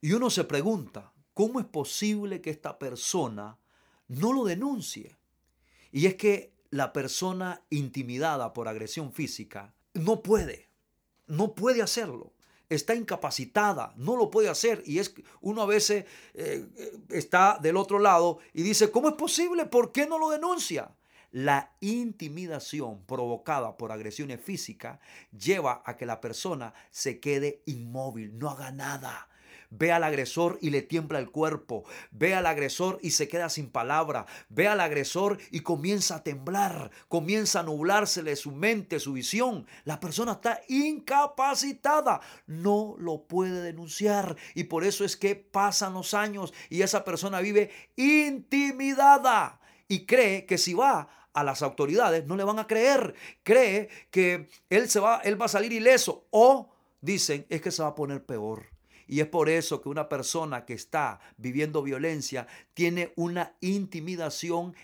Y 0.00 0.12
uno 0.12 0.30
se 0.30 0.44
pregunta, 0.44 1.12
¿cómo 1.34 1.60
es 1.60 1.66
posible 1.66 2.40
que 2.40 2.50
esta 2.50 2.78
persona 2.78 3.58
no 4.08 4.32
lo 4.32 4.44
denuncie? 4.44 5.16
Y 5.90 6.06
es 6.06 6.14
que 6.14 6.52
la 6.70 6.92
persona 6.92 7.62
intimidada 7.70 8.52
por 8.52 8.68
agresión 8.68 9.12
física 9.12 9.74
no 9.94 10.22
puede, 10.22 10.68
no 11.26 11.54
puede 11.54 11.82
hacerlo 11.82 12.33
está 12.68 12.94
incapacitada, 12.94 13.92
no 13.96 14.16
lo 14.16 14.30
puede 14.30 14.48
hacer. 14.48 14.82
Y 14.86 14.98
es 14.98 15.14
uno 15.40 15.62
a 15.62 15.66
veces 15.66 16.04
eh, 16.34 16.66
está 17.10 17.58
del 17.60 17.76
otro 17.76 17.98
lado 17.98 18.38
y 18.52 18.62
dice, 18.62 18.90
¿cómo 18.90 19.08
es 19.08 19.14
posible? 19.14 19.66
¿Por 19.66 19.92
qué 19.92 20.06
no 20.06 20.18
lo 20.18 20.30
denuncia? 20.30 20.94
La 21.30 21.72
intimidación 21.80 23.04
provocada 23.06 23.76
por 23.76 23.90
agresiones 23.90 24.40
físicas 24.40 25.00
lleva 25.36 25.82
a 25.84 25.96
que 25.96 26.06
la 26.06 26.20
persona 26.20 26.74
se 26.90 27.18
quede 27.18 27.62
inmóvil, 27.66 28.38
no 28.38 28.50
haga 28.50 28.70
nada 28.70 29.28
Ve 29.76 29.90
al 29.90 30.04
agresor 30.04 30.56
y 30.60 30.70
le 30.70 30.82
tiembla 30.82 31.18
el 31.18 31.32
cuerpo. 31.32 31.84
Ve 32.12 32.34
al 32.34 32.46
agresor 32.46 33.00
y 33.02 33.10
se 33.10 33.26
queda 33.26 33.48
sin 33.48 33.70
palabra. 33.70 34.24
Ve 34.48 34.68
al 34.68 34.80
agresor 34.80 35.38
y 35.50 35.60
comienza 35.60 36.16
a 36.16 36.22
temblar. 36.22 36.92
Comienza 37.08 37.60
a 37.60 37.62
nublársele 37.64 38.36
su 38.36 38.52
mente, 38.52 39.00
su 39.00 39.14
visión. 39.14 39.66
La 39.84 39.98
persona 39.98 40.32
está 40.32 40.60
incapacitada. 40.68 42.20
No 42.46 42.94
lo 42.98 43.24
puede 43.26 43.62
denunciar. 43.62 44.36
Y 44.54 44.64
por 44.64 44.84
eso 44.84 45.04
es 45.04 45.16
que 45.16 45.34
pasan 45.34 45.94
los 45.94 46.14
años 46.14 46.54
y 46.70 46.82
esa 46.82 47.02
persona 47.02 47.40
vive 47.40 47.70
intimidada. 47.96 49.60
Y 49.88 50.06
cree 50.06 50.46
que 50.46 50.56
si 50.56 50.72
va 50.72 51.08
a 51.32 51.42
las 51.42 51.62
autoridades, 51.62 52.26
no 52.26 52.36
le 52.36 52.44
van 52.44 52.60
a 52.60 52.68
creer. 52.68 53.16
Cree 53.42 53.88
que 54.12 54.48
él, 54.70 54.88
se 54.88 55.00
va, 55.00 55.20
él 55.24 55.40
va 55.40 55.46
a 55.46 55.48
salir 55.48 55.72
ileso 55.72 56.28
o 56.30 56.72
dicen 57.00 57.44
es 57.48 57.60
que 57.60 57.72
se 57.72 57.82
va 57.82 57.88
a 57.88 57.94
poner 57.96 58.24
peor. 58.24 58.73
Y 59.06 59.20
es 59.20 59.26
por 59.26 59.48
eso 59.48 59.80
que 59.80 59.88
una 59.88 60.08
persona 60.08 60.64
que 60.64 60.74
está 60.74 61.20
viviendo 61.36 61.82
violencia 61.82 62.46
tiene 62.74 63.12
una 63.16 63.54
intimidación 63.60 64.74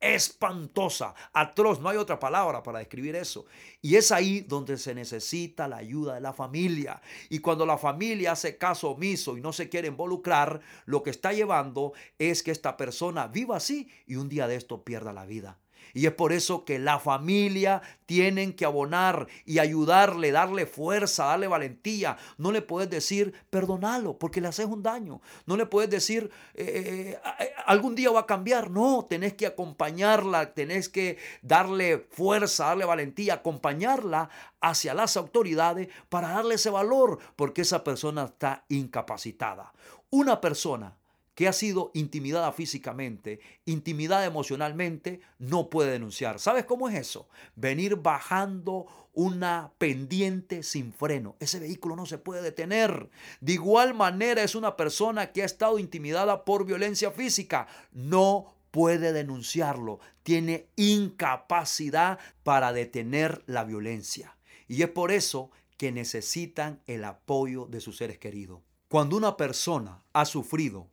espantosa, 0.00 1.14
atroz, 1.32 1.80
no 1.80 1.88
hay 1.88 1.96
otra 1.96 2.18
palabra 2.18 2.62
para 2.62 2.78
describir 2.78 3.16
eso. 3.16 3.46
Y 3.82 3.96
es 3.96 4.12
ahí 4.12 4.40
donde 4.40 4.78
se 4.78 4.94
necesita 4.94 5.66
la 5.66 5.78
ayuda 5.78 6.14
de 6.14 6.20
la 6.20 6.32
familia. 6.32 7.00
Y 7.28 7.40
cuando 7.40 7.66
la 7.66 7.78
familia 7.78 8.32
hace 8.32 8.56
caso 8.56 8.90
omiso 8.90 9.36
y 9.36 9.40
no 9.40 9.52
se 9.52 9.68
quiere 9.68 9.88
involucrar, 9.88 10.60
lo 10.86 11.02
que 11.02 11.10
está 11.10 11.32
llevando 11.32 11.92
es 12.18 12.42
que 12.42 12.50
esta 12.50 12.76
persona 12.76 13.26
viva 13.26 13.56
así 13.56 13.88
y 14.06 14.16
un 14.16 14.28
día 14.28 14.46
de 14.46 14.56
esto 14.56 14.84
pierda 14.84 15.12
la 15.12 15.26
vida. 15.26 15.58
Y 15.94 16.06
es 16.06 16.12
por 16.12 16.32
eso 16.32 16.64
que 16.64 16.78
la 16.78 16.98
familia 16.98 17.82
tienen 18.06 18.54
que 18.54 18.64
abonar 18.64 19.26
y 19.44 19.58
ayudarle, 19.58 20.32
darle 20.32 20.64
fuerza, 20.66 21.26
darle 21.26 21.46
valentía. 21.46 22.16
No 22.38 22.52
le 22.52 22.62
puedes 22.62 22.88
decir, 22.88 23.34
perdonalo, 23.50 24.18
porque 24.18 24.40
le 24.40 24.48
haces 24.48 24.66
un 24.66 24.82
daño. 24.82 25.20
No 25.46 25.56
le 25.56 25.66
puedes 25.66 25.90
decir, 25.90 26.30
eh, 26.54 27.18
eh, 27.18 27.20
eh, 27.40 27.52
algún 27.66 27.94
día 27.94 28.10
va 28.10 28.20
a 28.20 28.26
cambiar. 28.26 28.70
No, 28.70 29.06
tenés 29.08 29.34
que 29.34 29.46
acompañarla, 29.46 30.54
tenés 30.54 30.88
que 30.88 31.18
darle 31.42 32.06
fuerza, 32.10 32.66
darle 32.66 32.86
valentía, 32.86 33.34
acompañarla 33.34 34.30
hacia 34.60 34.94
las 34.94 35.16
autoridades 35.16 35.88
para 36.08 36.30
darle 36.30 36.54
ese 36.54 36.70
valor, 36.70 37.18
porque 37.36 37.62
esa 37.62 37.84
persona 37.84 38.24
está 38.24 38.64
incapacitada. 38.68 39.72
Una 40.10 40.40
persona 40.40 40.96
que 41.38 41.46
ha 41.46 41.52
sido 41.52 41.92
intimidada 41.94 42.50
físicamente, 42.50 43.38
intimidada 43.64 44.24
emocionalmente, 44.24 45.20
no 45.38 45.70
puede 45.70 45.92
denunciar. 45.92 46.40
¿Sabes 46.40 46.64
cómo 46.64 46.88
es 46.88 46.96
eso? 46.96 47.28
Venir 47.54 47.94
bajando 47.94 48.86
una 49.12 49.70
pendiente 49.78 50.64
sin 50.64 50.92
freno. 50.92 51.36
Ese 51.38 51.60
vehículo 51.60 51.94
no 51.94 52.06
se 52.06 52.18
puede 52.18 52.42
detener. 52.42 53.08
De 53.40 53.52
igual 53.52 53.94
manera 53.94 54.42
es 54.42 54.56
una 54.56 54.76
persona 54.76 55.30
que 55.30 55.42
ha 55.42 55.44
estado 55.44 55.78
intimidada 55.78 56.44
por 56.44 56.66
violencia 56.66 57.12
física. 57.12 57.68
No 57.92 58.56
puede 58.72 59.12
denunciarlo. 59.12 60.00
Tiene 60.24 60.66
incapacidad 60.74 62.18
para 62.42 62.72
detener 62.72 63.44
la 63.46 63.62
violencia. 63.62 64.36
Y 64.66 64.82
es 64.82 64.88
por 64.88 65.12
eso 65.12 65.52
que 65.76 65.92
necesitan 65.92 66.82
el 66.88 67.04
apoyo 67.04 67.66
de 67.66 67.80
sus 67.80 67.96
seres 67.96 68.18
queridos. 68.18 68.60
Cuando 68.88 69.16
una 69.16 69.36
persona 69.36 70.02
ha 70.12 70.24
sufrido 70.24 70.88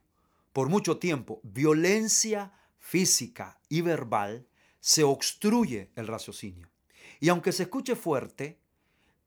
por 0.56 0.70
mucho 0.70 1.00
tiempo 1.00 1.42
violencia 1.44 2.54
física 2.80 3.60
y 3.68 3.82
verbal, 3.82 4.48
se 4.80 5.04
obstruye 5.04 5.92
el 5.98 6.08
raciocinio. 6.08 6.70
Y 7.20 7.28
aunque 7.28 7.52
se 7.52 7.64
escuche 7.64 7.98
fuerte, 7.98 8.58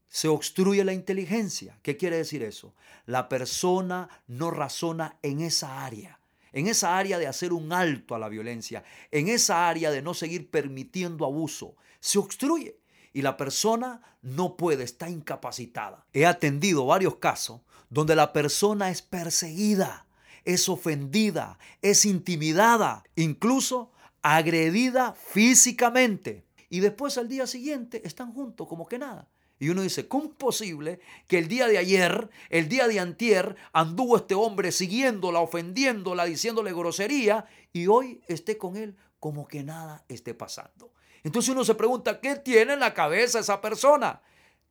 se 0.08 0.28
obstruye 0.28 0.82
la 0.85 0.94
inteligencia. 0.94 1.78
¿Qué 1.82 1.99
quiere 1.99 2.16
decir 2.16 2.42
eso? 2.42 2.75
La 3.04 3.28
persona 3.28 4.08
no 4.26 4.50
razona 4.50 5.18
en 5.20 5.42
esa 5.42 5.85
área, 5.85 6.18
en 6.54 6.66
esa 6.66 6.97
área 6.97 7.18
de 7.18 7.26
hacer 7.26 7.52
un 7.52 7.75
alto 7.75 8.14
a 8.14 8.18
la 8.18 8.30
violencia, 8.30 8.82
en 9.11 9.28
esa 9.28 9.68
área 9.68 9.90
de 9.90 10.00
no 10.00 10.14
seguir 10.14 10.50
permitiendo 10.50 11.26
abuso. 11.26 11.76
Se 12.00 12.18
obstruye 12.18 12.80
y 13.12 13.20
la 13.20 13.37
persona 13.37 14.00
no 14.23 14.56
puede, 14.56 14.82
está 14.82 15.11
incapacitada. 15.11 16.06
He 16.14 16.25
atendido 16.25 16.87
varios 16.87 17.16
casos 17.16 17.61
donde 17.90 18.16
la 18.16 18.32
persona 18.32 18.88
es 18.88 19.02
perseguida 19.02 20.06
es 20.48 20.70
ofendida, 20.70 21.58
es 21.82 22.06
intimidada, 22.06 23.04
incluso 23.16 23.92
agredida 24.22 25.12
físicamente. 25.12 26.46
Y 26.70 26.80
después 26.80 27.18
al 27.18 27.28
día 27.28 27.46
siguiente 27.46 28.00
están 28.06 28.32
juntos 28.32 28.66
como 28.66 28.88
que 28.88 28.98
nada. 28.98 29.28
Y 29.58 29.68
uno 29.68 29.82
dice, 29.82 30.08
¿cómo 30.08 30.30
es 30.30 30.36
posible 30.36 31.00
que 31.26 31.36
el 31.36 31.48
día 31.48 31.66
de 31.66 31.76
ayer, 31.76 32.30
el 32.48 32.70
día 32.70 32.88
de 32.88 32.98
antier, 32.98 33.56
anduvo 33.74 34.16
este 34.16 34.34
hombre 34.34 34.72
siguiéndola, 34.72 35.40
ofendiéndola, 35.40 36.24
diciéndole 36.24 36.72
grosería, 36.72 37.44
y 37.74 37.86
hoy 37.88 38.22
esté 38.26 38.56
con 38.56 38.78
él 38.78 38.96
como 39.20 39.46
que 39.46 39.62
nada 39.62 40.02
esté 40.08 40.32
pasando? 40.32 40.94
Entonces 41.24 41.50
uno 41.50 41.62
se 41.62 41.74
pregunta, 41.74 42.20
¿qué 42.20 42.36
tiene 42.36 42.72
en 42.72 42.80
la 42.80 42.94
cabeza 42.94 43.40
esa 43.40 43.60
persona? 43.60 44.22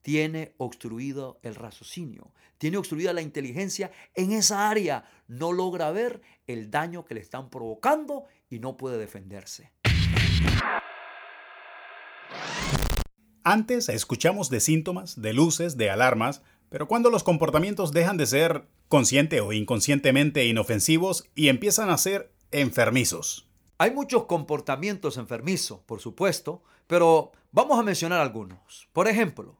Tiene 0.02 0.54
obstruido 0.58 1.40
el 1.44 1.56
raciocinio, 1.56 2.32
tiene 2.58 2.78
obstruida 2.78 3.14
la 3.14 3.22
inteligencia 3.22 3.92
en 4.16 4.32
esa 4.32 4.70
área, 4.70 5.06
no 5.28 5.52
logra 5.52 5.92
ver 5.92 6.22
el 6.48 6.72
daño 6.72 7.06
que 7.06 7.16
le 7.16 7.22
están 7.22 7.50
provocando 7.50 8.26
y 8.50 8.60
no 8.60 8.78
puede 8.78 8.98
defenderse. 8.98 9.72
Antes 13.44 13.88
escuchamos 13.88 14.50
de 14.50 14.60
síntomas, 14.60 15.22
de 15.22 15.34
luces, 15.34 15.78
de 15.78 15.90
alarmas, 15.90 16.42
pero 16.70 16.88
cuando 16.88 17.10
los 17.10 17.24
comportamientos 17.24 17.94
dejan 17.94 18.18
de 18.18 18.26
ser 18.26 18.68
consciente 18.90 19.40
o 19.42 19.54
inconscientemente 19.54 20.46
inofensivos 20.46 21.30
y 21.34 21.48
empiezan 21.48 21.90
a 21.90 21.98
ser 21.98 22.32
enfermizos. 22.52 23.48
Hay 23.78 23.92
muchos 23.92 24.26
comportamientos 24.26 25.18
enfermizos, 25.18 25.80
por 25.82 26.02
supuesto, 26.02 26.64
pero 26.88 27.32
vamos 27.52 27.80
a 27.80 27.84
mencionar 27.84 28.22
algunos. 28.22 28.90
Por 28.92 29.08
ejemplo, 29.08 29.58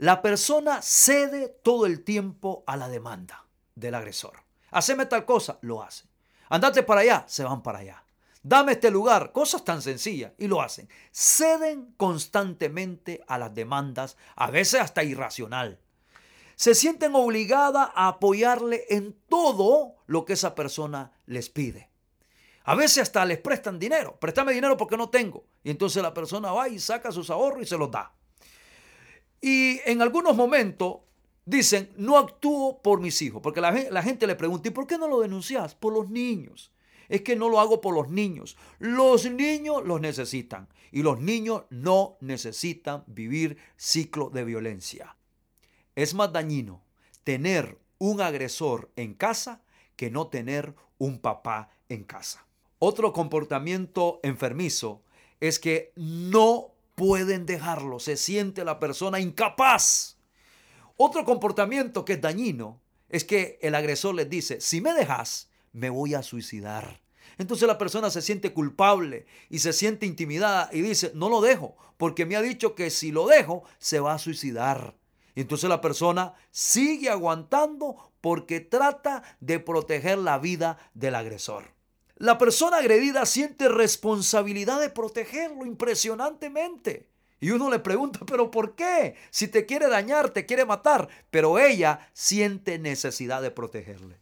la 0.00 0.22
persona 0.22 0.80
cede 0.80 1.48
todo 1.62 1.84
el 1.84 2.04
tiempo 2.04 2.64
a 2.66 2.78
la 2.78 2.88
demanda 2.88 3.44
del 3.74 3.94
agresor. 3.94 4.32
Haceme 4.70 5.04
tal 5.04 5.26
cosa, 5.26 5.58
lo 5.60 5.82
hace. 5.82 6.06
Andate 6.48 6.82
para 6.82 7.02
allá, 7.02 7.24
se 7.28 7.44
van 7.44 7.62
para 7.62 7.80
allá. 7.80 8.02
Dame 8.42 8.72
este 8.72 8.90
lugar, 8.90 9.30
cosas 9.32 9.62
tan 9.62 9.82
sencillas, 9.82 10.32
y 10.38 10.46
lo 10.46 10.62
hacen. 10.62 10.88
Ceden 11.12 11.92
constantemente 11.98 13.22
a 13.28 13.36
las 13.36 13.54
demandas, 13.54 14.16
a 14.36 14.50
veces 14.50 14.80
hasta 14.80 15.04
irracional. 15.04 15.78
Se 16.56 16.74
sienten 16.74 17.14
obligadas 17.14 17.90
a 17.94 18.08
apoyarle 18.08 18.86
en 18.88 19.14
todo 19.28 19.96
lo 20.06 20.24
que 20.24 20.32
esa 20.32 20.54
persona 20.54 21.12
les 21.26 21.50
pide. 21.50 21.90
A 22.64 22.74
veces 22.74 23.02
hasta 23.02 23.22
les 23.26 23.38
prestan 23.38 23.78
dinero. 23.78 24.16
Préstame 24.18 24.54
dinero 24.54 24.78
porque 24.78 24.96
no 24.96 25.10
tengo. 25.10 25.44
Y 25.62 25.70
entonces 25.70 26.02
la 26.02 26.14
persona 26.14 26.52
va 26.52 26.70
y 26.70 26.78
saca 26.78 27.12
sus 27.12 27.28
ahorros 27.28 27.64
y 27.64 27.66
se 27.66 27.76
los 27.76 27.90
da. 27.90 28.14
Y 29.40 29.80
en 29.86 30.02
algunos 30.02 30.36
momentos 30.36 30.98
dicen, 31.44 31.90
no 31.96 32.18
actúo 32.18 32.80
por 32.82 33.00
mis 33.00 33.20
hijos, 33.22 33.40
porque 33.42 33.60
la, 33.60 34.02
gente 34.02 34.26
le 34.26 34.36
pregunta, 34.36 34.68
¿y 34.68 34.72
por 34.72 34.86
qué 34.86 34.98
no 34.98 35.08
lo 35.08 35.20
denuncias? 35.20 35.74
Por 35.74 35.92
los 35.92 36.10
niños. 36.10 36.72
Es 37.08 37.22
que 37.22 37.34
no 37.34 37.48
lo 37.48 37.58
hago 37.58 37.80
por 37.80 37.94
los 37.94 38.08
niños. 38.08 38.56
Los 38.78 39.28
niños 39.28 39.82
los 39.84 40.00
necesitan 40.00 40.68
y 40.92 41.02
los 41.02 41.20
niños 41.20 41.64
no 41.70 42.16
necesitan 42.20 43.02
vivir 43.06 43.56
ciclo 43.76 44.30
de 44.30 44.44
violencia. 44.44 45.16
Es 45.96 46.14
más 46.14 46.32
dañino 46.32 46.84
tener 47.24 47.78
un 47.98 48.20
agresor 48.20 48.90
en 48.96 49.14
casa 49.14 49.62
que 49.96 50.10
no 50.10 50.28
tener 50.28 50.74
un 50.98 51.18
papá 51.18 51.70
en 51.88 52.04
casa. 52.04 52.46
Otro 52.78 53.12
comportamiento 53.12 54.20
enfermizo 54.22 55.02
es 55.40 55.58
que 55.58 55.92
no 55.96 56.72
pueden 57.00 57.46
dejarlo, 57.46 57.98
se 57.98 58.18
siente 58.18 58.62
la 58.62 58.78
persona 58.78 59.20
incapaz. 59.20 60.18
Otro 60.98 61.24
comportamiento 61.24 62.04
que 62.04 62.12
es 62.12 62.20
dañino 62.20 62.78
es 63.08 63.24
que 63.24 63.58
el 63.62 63.74
agresor 63.74 64.14
les 64.14 64.28
dice, 64.28 64.60
si 64.60 64.82
me 64.82 64.92
dejas, 64.92 65.48
me 65.72 65.88
voy 65.88 66.12
a 66.12 66.22
suicidar. 66.22 67.00
Entonces 67.38 67.66
la 67.66 67.78
persona 67.78 68.10
se 68.10 68.20
siente 68.20 68.52
culpable 68.52 69.24
y 69.48 69.60
se 69.60 69.72
siente 69.72 70.04
intimidada 70.04 70.68
y 70.74 70.82
dice, 70.82 71.10
no 71.14 71.30
lo 71.30 71.40
dejo, 71.40 71.74
porque 71.96 72.26
me 72.26 72.36
ha 72.36 72.42
dicho 72.42 72.74
que 72.74 72.90
si 72.90 73.12
lo 73.12 73.26
dejo, 73.26 73.62
se 73.78 73.98
va 73.98 74.12
a 74.12 74.18
suicidar. 74.18 74.94
Y 75.34 75.40
entonces 75.40 75.70
la 75.70 75.80
persona 75.80 76.34
sigue 76.50 77.08
aguantando 77.08 78.12
porque 78.20 78.60
trata 78.60 79.22
de 79.40 79.58
proteger 79.58 80.18
la 80.18 80.38
vida 80.38 80.76
del 80.92 81.14
agresor. 81.14 81.79
La 82.20 82.36
persona 82.36 82.76
agredida 82.76 83.24
siente 83.24 83.66
responsabilidad 83.70 84.78
de 84.78 84.90
protegerlo 84.90 85.64
impresionantemente. 85.64 87.08
Y 87.40 87.50
uno 87.50 87.70
le 87.70 87.78
pregunta, 87.78 88.20
pero 88.26 88.50
¿por 88.50 88.74
qué? 88.74 89.14
Si 89.30 89.48
te 89.48 89.64
quiere 89.64 89.88
dañar, 89.88 90.28
te 90.28 90.44
quiere 90.44 90.66
matar. 90.66 91.08
Pero 91.30 91.58
ella 91.58 92.10
siente 92.12 92.78
necesidad 92.78 93.40
de 93.40 93.50
protegerle. 93.50 94.18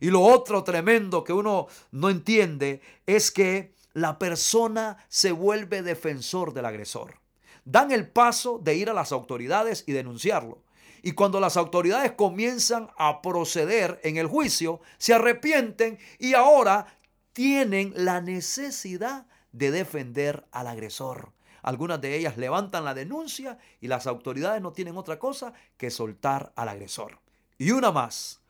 Y 0.00 0.10
lo 0.10 0.22
otro 0.22 0.64
tremendo 0.64 1.22
que 1.22 1.32
uno 1.32 1.68
no 1.92 2.10
entiende 2.10 2.80
es 3.06 3.30
que 3.30 3.72
la 3.92 4.18
persona 4.18 5.06
se 5.06 5.30
vuelve 5.30 5.82
defensor 5.82 6.52
del 6.52 6.66
agresor. 6.66 7.20
Dan 7.64 7.92
el 7.92 8.08
paso 8.08 8.58
de 8.58 8.74
ir 8.74 8.90
a 8.90 8.94
las 8.94 9.12
autoridades 9.12 9.84
y 9.86 9.92
denunciarlo. 9.92 10.64
Y 11.02 11.12
cuando 11.12 11.38
las 11.38 11.56
autoridades 11.56 12.12
comienzan 12.12 12.90
a 12.98 13.22
proceder 13.22 14.00
en 14.02 14.16
el 14.16 14.26
juicio, 14.26 14.80
se 14.98 15.14
arrepienten 15.14 16.00
y 16.18 16.34
ahora 16.34 16.97
tienen 17.38 17.92
la 17.94 18.20
necesidad 18.20 19.28
de 19.52 19.70
defender 19.70 20.48
al 20.50 20.66
agresor. 20.66 21.30
Algunas 21.62 22.00
de 22.00 22.16
ellas 22.16 22.36
levantan 22.36 22.84
la 22.84 22.94
denuncia 22.94 23.60
y 23.80 23.86
las 23.86 24.08
autoridades 24.08 24.60
no 24.60 24.72
tienen 24.72 24.96
otra 24.96 25.20
cosa 25.20 25.52
que 25.76 25.92
soltar 25.92 26.52
al 26.56 26.68
agresor. 26.68 27.20
Y 27.56 27.70
una 27.70 27.92
más, 27.92 28.40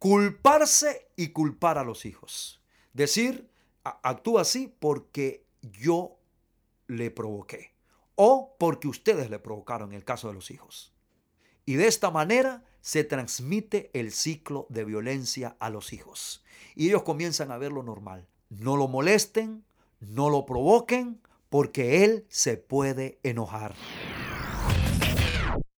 culparse 0.00 1.06
y 1.14 1.28
culpar 1.28 1.78
a 1.78 1.84
los 1.84 2.04
hijos. 2.04 2.60
Decir, 2.92 3.48
actúa 3.84 4.40
así 4.40 4.74
porque 4.76 5.46
yo 5.62 6.18
le 6.88 7.12
provoqué 7.12 7.76
o 8.16 8.56
porque 8.58 8.88
ustedes 8.88 9.30
le 9.30 9.38
provocaron 9.38 9.92
en 9.92 9.98
el 9.98 10.04
caso 10.04 10.26
de 10.26 10.34
los 10.34 10.50
hijos. 10.50 10.92
Y 11.64 11.74
de 11.74 11.86
esta 11.86 12.10
manera 12.10 12.64
se 12.80 13.04
transmite 13.04 13.92
el 13.94 14.10
ciclo 14.10 14.66
de 14.68 14.84
violencia 14.84 15.56
a 15.60 15.70
los 15.70 15.92
hijos. 15.92 16.44
Y 16.74 16.88
ellos 16.88 17.04
comienzan 17.04 17.52
a 17.52 17.58
ver 17.58 17.70
lo 17.70 17.84
normal. 17.84 18.26
No 18.60 18.76
lo 18.76 18.86
molesten, 18.86 19.64
no 20.00 20.28
lo 20.28 20.44
provoquen, 20.44 21.22
porque 21.48 22.04
él 22.04 22.26
se 22.28 22.58
puede 22.58 23.18
enojar. 23.22 23.74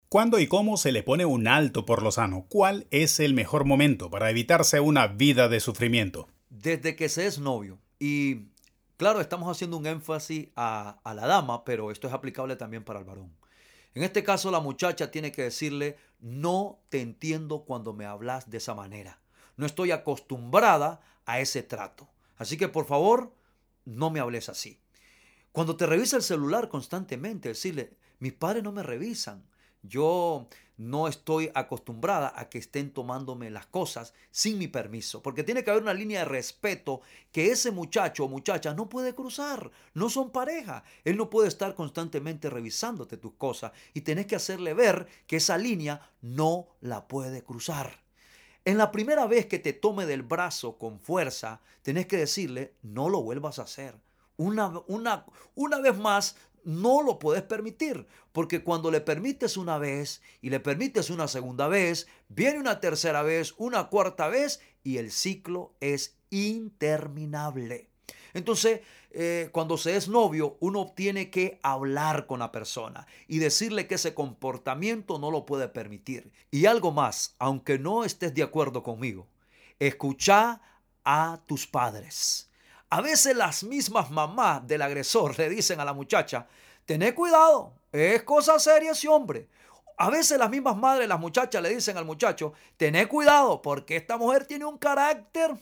¿Cuándo 0.09 0.39
y 0.39 0.47
cómo 0.47 0.79
se 0.79 0.91
le 0.91 1.03
pone 1.03 1.27
un 1.27 1.49
alto 1.49 1.85
por 1.85 2.03
lo 2.03 2.11
sano? 2.11 2.47
¿Cuál 2.49 2.87
es 2.91 3.21
el 3.21 3.35
mejor 3.35 3.67
momento 3.67 4.09
para 4.09 4.31
evitarse 4.31 4.81
una 4.81 5.07
vida 5.07 5.51
de 5.51 5.61
sufrimiento? 5.61 6.29
Desde 6.49 6.97
que 6.97 7.11
se 7.11 7.27
es 7.27 7.39
novio. 7.39 7.79
Y 7.99 8.47
claro, 8.97 9.21
estamos 9.21 9.55
haciendo 9.55 9.77
un 9.77 9.87
énfasis 9.87 10.49
a, 10.57 10.99
a 11.05 11.13
la 11.13 11.27
dama, 11.27 11.67
pero 11.67 11.91
esto 11.91 12.09
es 12.09 12.15
aplicable 12.15 12.57
también 12.57 12.85
para 12.85 13.01
el 13.01 13.05
varón. 13.05 13.37
En 13.95 14.03
este 14.03 14.25
caso, 14.25 14.51
la 14.51 14.61
muchacha 14.61 15.11
tiene 15.11 15.31
que 15.31 15.43
decirle, 15.43 15.99
no 16.21 16.79
te 16.89 17.03
entiendo 17.03 17.65
cuando 17.67 17.93
me 17.93 18.07
hablas 18.07 18.49
de 18.49 18.57
esa 18.57 18.75
manera. 18.75 19.21
No 19.59 19.67
estoy 19.67 19.91
acostumbrada 19.91 21.03
a 21.27 21.41
ese 21.41 21.63
trato. 21.63 22.09
Así 22.43 22.57
que 22.57 22.67
por 22.67 22.87
favor, 22.87 23.33
no 23.85 24.11
me 24.11 24.19
hables 24.19 24.49
así. 24.49 24.81
Cuando 25.53 25.77
te 25.77 25.87
revisa 25.87 26.17
el 26.17 26.25
celular 26.25 26.69
constantemente, 26.69 27.51
decirle, 27.51 27.97
mis 28.19 28.33
padres 28.33 28.65
no 28.65 28.73
me 28.73 28.83
revisan. 28.83 29.47
Yo 29.83 30.49
no 30.77 31.07
estoy 31.07 31.53
acostumbrada 31.55 32.33
a 32.35 32.49
que 32.49 32.59
estén 32.59 32.93
tomándome 32.93 33.49
las 33.49 33.67
cosas 33.67 34.13
sin 34.33 34.59
mi 34.59 34.67
permiso, 34.67 35.23
porque 35.23 35.45
tiene 35.45 35.63
que 35.63 35.71
haber 35.71 35.85
una 35.85 35.95
línea 35.95 36.21
de 36.21 36.25
respeto 36.25 37.03
que 37.31 37.53
ese 37.53 37.71
muchacho 37.71 38.25
o 38.25 38.29
muchacha 38.29 38.75
no 38.75 38.89
puede 38.89 39.15
cruzar, 39.15 39.71
no 39.95 40.11
son 40.11 40.33
pareja, 40.33 40.83
él 41.05 41.17
no 41.17 41.31
puede 41.31 41.47
estar 41.47 41.77
constantemente 41.77 42.51
revisándote 42.51 43.19
tus 43.19 43.35
cosas 43.35 43.71
y 43.95 44.01
tenés 44.01 44.27
que 44.27 44.35
hacerle 44.35 44.75
ver 44.75 45.07
que 45.29 45.37
esa 45.37 45.57
línea 45.59 46.11
no 46.21 46.67
la 46.81 47.07
puede 47.07 47.45
cruzar. 47.45 48.02
En 48.65 48.79
la 48.79 48.93
primera 48.93 49.27
vez 49.27 49.47
que 49.47 49.59
te 49.59 49.73
tome 49.73 50.07
del 50.07 50.23
brazo 50.23 50.79
con 50.79 51.01
fuerza, 51.01 51.61
tenés 51.83 52.07
que 52.07 52.17
decirle, 52.17 52.75
no 52.83 53.09
lo 53.09 53.23
vuelvas 53.23 53.59
a 53.59 53.63
hacer. 53.63 53.97
Una, 54.37 54.83
una, 54.87 55.27
una 55.57 55.81
vez 55.81 55.97
más, 55.97 56.37
no 56.65 57.03
lo 57.03 57.19
puedes 57.19 57.43
permitir, 57.43 58.07
porque 58.31 58.63
cuando 58.63 58.93
le 58.93 59.01
permites 59.01 59.57
una 59.57 59.79
vez 59.79 60.23
y 60.41 60.51
le 60.51 60.61
permites 60.61 61.11
una 61.11 61.27
segunda 61.27 61.67
vez, 61.67 62.07
viene 62.29 62.61
una 62.61 62.79
tercera 62.79 63.23
vez, 63.23 63.55
una 63.57 63.89
cuarta 63.89 64.29
vez 64.29 64.61
y 64.85 64.99
el 64.99 65.11
ciclo 65.11 65.75
es 65.81 66.19
interminable. 66.31 67.92
Entonces, 68.35 68.81
eh, 69.11 69.51
cuando 69.53 69.77
se 69.77 69.97
es 69.97 70.09
novio, 70.09 70.57
uno 70.61 70.93
tiene 70.95 71.31
que 71.31 71.61
hablar 71.63 72.27
con 72.27 72.41
la 72.41 72.51
persona 72.51 73.07
y 73.29 73.39
decirle 73.39 73.87
que 73.87 73.97
ese 73.97 74.15
comportamiento 74.15 75.19
no 75.19 75.31
lo 75.31 75.45
puede 75.45 75.69
permitir. 75.69 76.33
Y 76.51 76.67
algo 76.67 76.93
más, 76.93 77.35
aunque 77.39 77.79
no 77.79 78.05
estés 78.05 78.35
de 78.35 78.43
acuerdo 78.43 78.83
conmigo, 78.83 79.27
escucha 79.79 80.61
a 81.05 81.41
tus 81.47 81.67
padres. 81.67 82.51
A 82.89 83.01
veces 83.01 83.35
las 83.35 83.65
mismas 83.65 84.11
mamás 84.11 84.67
del 84.67 84.83
agresor 84.83 85.39
le 85.39 85.49
dicen 85.49 85.81
a 85.81 85.85
la 85.85 85.95
muchacha, 85.95 86.47
tené 86.85 87.15
cuidado, 87.15 87.73
es 87.91 88.23
cosa 88.23 88.59
seria 88.59 88.93
ese 88.93 89.09
hombre. 89.09 89.49
A 89.97 90.11
veces 90.11 90.39
las 90.39 90.51
mismas 90.51 90.77
madres, 90.77 91.09
las 91.09 91.21
muchachas 91.21 91.63
le 91.63 91.75
dicen 91.75 91.97
al 91.97 92.05
muchacho, 92.05 92.53
tené 92.77 93.07
cuidado 93.07 93.63
porque 93.63 93.97
esta 93.97 94.17
mujer 94.17 94.47
tiene 94.47 94.65
un 94.65 94.77
carácter. 94.77 95.53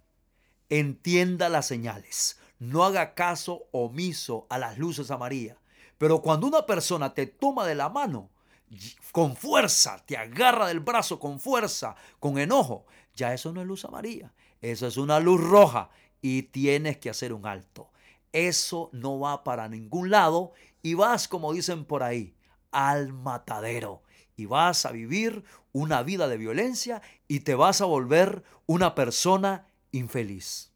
Entienda 0.68 1.48
las 1.48 1.66
señales, 1.66 2.39
no 2.60 2.84
haga 2.84 3.14
caso 3.14 3.64
omiso 3.72 4.46
a 4.48 4.58
las 4.58 4.78
luces 4.78 5.10
amarillas. 5.10 5.56
Pero 5.98 6.22
cuando 6.22 6.46
una 6.46 6.64
persona 6.66 7.12
te 7.12 7.26
toma 7.26 7.66
de 7.66 7.74
la 7.74 7.88
mano, 7.88 8.30
con 9.10 9.34
fuerza, 9.34 9.98
te 10.06 10.16
agarra 10.16 10.68
del 10.68 10.80
brazo 10.80 11.18
con 11.18 11.40
fuerza, 11.40 11.96
con 12.20 12.38
enojo, 12.38 12.86
ya 13.14 13.34
eso 13.34 13.52
no 13.52 13.60
es 13.60 13.66
luz 13.66 13.84
amarilla, 13.84 14.32
eso 14.60 14.86
es 14.86 14.96
una 14.96 15.18
luz 15.18 15.40
roja 15.40 15.90
y 16.22 16.44
tienes 16.44 16.98
que 16.98 17.10
hacer 17.10 17.32
un 17.32 17.46
alto. 17.46 17.90
Eso 18.32 18.90
no 18.92 19.18
va 19.18 19.42
para 19.42 19.68
ningún 19.68 20.10
lado 20.10 20.52
y 20.82 20.94
vas, 20.94 21.26
como 21.26 21.52
dicen 21.52 21.84
por 21.84 22.02
ahí, 22.02 22.34
al 22.70 23.12
matadero. 23.12 24.02
Y 24.36 24.46
vas 24.46 24.86
a 24.86 24.92
vivir 24.92 25.44
una 25.72 26.02
vida 26.02 26.28
de 26.28 26.36
violencia 26.36 27.02
y 27.26 27.40
te 27.40 27.54
vas 27.54 27.80
a 27.80 27.86
volver 27.86 28.44
una 28.66 28.94
persona 28.94 29.66
infeliz. 29.92 30.70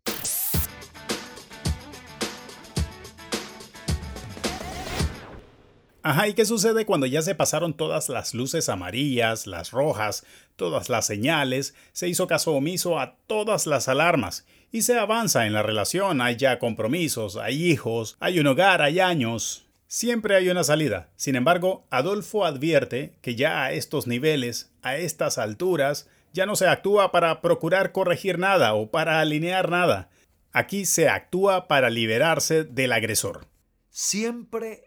Ajá, 6.07 6.29
¿y 6.29 6.35
qué 6.35 6.45
sucede 6.45 6.85
cuando 6.85 7.07
ya 7.07 7.23
se 7.23 7.35
pasaron 7.35 7.73
todas 7.73 8.11
las 8.11 8.35
luces 8.35 8.69
amarillas, 8.69 9.47
las 9.47 9.71
rojas, 9.71 10.27
todas 10.55 10.91
las 10.91 11.07
señales, 11.07 11.75
se 11.95 12.09
hizo 12.09 12.27
caso 12.27 12.53
omiso 12.53 13.01
a 13.01 13.17
todas 13.27 13.67
las 13.67 13.89
alarmas 13.89 14.45
y 14.71 14.83
se 14.83 14.99
avanza 14.99 15.47
en 15.47 15.55
la 15.55 15.63
relación, 15.63 16.21
hay 16.21 16.37
ya 16.37 16.59
compromisos, 16.59 17.39
hay 17.39 17.71
hijos, 17.71 18.19
hay 18.21 18.39
un 18.39 18.47
hogar, 18.49 18.83
hay 18.83 19.01
años? 19.01 19.65
Siempre 19.87 20.37
hay 20.37 20.51
una 20.51 20.63
salida. 20.63 21.09
Sin 21.17 21.37
embargo, 21.37 21.87
Adolfo 21.89 22.45
advierte 22.45 23.15
que 23.23 23.35
ya 23.35 23.65
a 23.65 23.73
estos 23.73 24.07
niveles, 24.07 24.71
a 24.83 24.99
estas 24.99 25.39
alturas, 25.39 26.07
ya 26.35 26.45
no 26.45 26.55
se 26.55 26.69
actúa 26.69 27.13
para 27.13 27.41
procurar 27.41 27.93
corregir 27.93 28.39
nada 28.39 28.75
o 28.75 28.91
para 28.91 29.21
alinear 29.21 29.71
nada. 29.71 30.11
Aquí 30.53 30.85
se 30.85 31.09
actúa 31.09 31.67
para 31.67 31.89
liberarse 31.89 32.65
del 32.65 32.93
agresor. 32.93 33.47
Siempre 33.89 34.84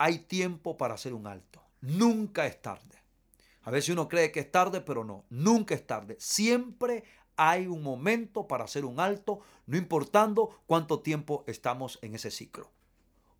hay 0.00 0.20
tiempo 0.20 0.78
para 0.78 0.94
hacer 0.94 1.12
un 1.12 1.26
alto. 1.26 1.62
Nunca 1.82 2.46
es 2.46 2.62
tarde. 2.62 3.04
A 3.64 3.70
veces 3.70 3.90
uno 3.90 4.08
cree 4.08 4.32
que 4.32 4.40
es 4.40 4.50
tarde, 4.50 4.80
pero 4.80 5.04
no. 5.04 5.26
Nunca 5.28 5.74
es 5.74 5.86
tarde. 5.86 6.16
Siempre 6.18 7.04
hay 7.36 7.66
un 7.66 7.82
momento 7.82 8.48
para 8.48 8.64
hacer 8.64 8.86
un 8.86 8.98
alto, 8.98 9.40
no 9.66 9.76
importando 9.76 10.62
cuánto 10.64 11.00
tiempo 11.00 11.44
estamos 11.46 11.98
en 12.00 12.14
ese 12.14 12.30
ciclo. 12.30 12.70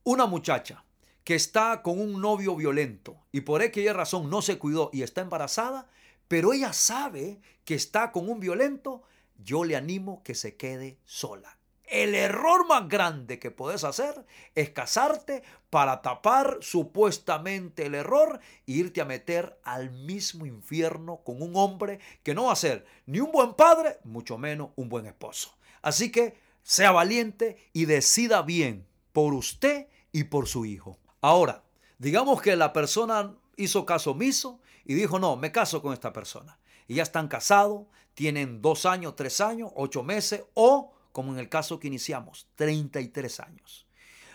Una 0.05 0.27
muchacha 0.27 0.85
que 1.25 1.35
está 1.35 1.81
con 1.81 1.99
un 1.99 2.21
novio 2.21 2.55
violento 2.55 3.17
y 3.33 3.41
por 3.41 3.63
aquella 3.63 3.95
razón 3.95 4.29
no 4.29 4.43
se 4.43 4.59
cuidó 4.59 4.91
y 4.93 5.01
está 5.01 5.23
embarazada, 5.23 5.89
pero 6.29 6.53
ella 6.53 6.75
sabe 6.75 7.41
que 7.65 7.75
está 7.75 8.13
con 8.13 8.29
un 8.29 8.39
violento, 8.39 9.03
yo 9.39 9.65
le 9.65 9.77
animo 9.77 10.23
que 10.23 10.35
se 10.35 10.57
quede 10.57 10.99
sola. 11.07 11.60
El 11.91 12.15
error 12.15 12.69
más 12.69 12.89
grande 12.89 13.41
que 13.41 13.51
puedes 13.51 13.83
hacer 13.83 14.25
es 14.55 14.71
casarte 14.71 15.43
para 15.71 16.03
tapar 16.03 16.59
supuestamente 16.61 17.87
el 17.87 17.97
error 17.97 18.39
e 18.69 18.73
irte 18.73 19.01
a 19.01 19.05
meter 19.05 19.59
al 19.65 19.91
mismo 19.91 20.47
infierno 20.47 21.17
con 21.25 21.43
un 21.43 21.57
hombre 21.57 21.99
que 22.23 22.33
no 22.33 22.45
va 22.45 22.53
a 22.53 22.57
ser 22.57 22.87
ni 23.07 23.19
un 23.19 23.33
buen 23.33 23.55
padre, 23.55 23.99
mucho 24.05 24.39
menos 24.39 24.71
un 24.77 24.89
buen 24.89 25.07
esposo. 25.07 25.57
Así 25.83 26.13
que 26.13 26.39
sea 26.63 26.93
valiente 26.93 27.57
y 27.73 27.87
decida 27.87 28.43
bien 28.43 28.87
por 29.13 29.35
usted 29.35 29.89
y 30.13 30.25
por 30.25 30.47
su 30.47 30.67
hijo. 30.67 30.97
Ahora, 31.21 31.65
digamos 31.99 32.41
que 32.41 32.55
la 32.55 32.73
persona 32.73 33.35
hizo 33.57 33.85
caso 33.85 34.13
omiso 34.13 34.61
y 34.85 34.95
dijo, 34.95 35.19
no, 35.19 35.35
me 35.35 35.51
caso 35.51 35.83
con 35.83 35.93
esta 35.93 36.13
persona. 36.13 36.57
Y 36.87 36.95
ya 36.95 37.03
están 37.03 37.27
casados, 37.27 37.89
tienen 38.15 38.63
dos 38.63 38.87
años, 38.87 39.17
tres 39.17 39.41
años, 39.41 39.73
ocho 39.75 40.05
meses 40.05 40.45
o 40.55 40.93
como 41.13 41.33
en 41.33 41.39
el 41.39 41.49
caso 41.49 41.81
que 41.81 41.89
iniciamos, 41.89 42.49
33 42.57 43.41
años. 43.41 43.87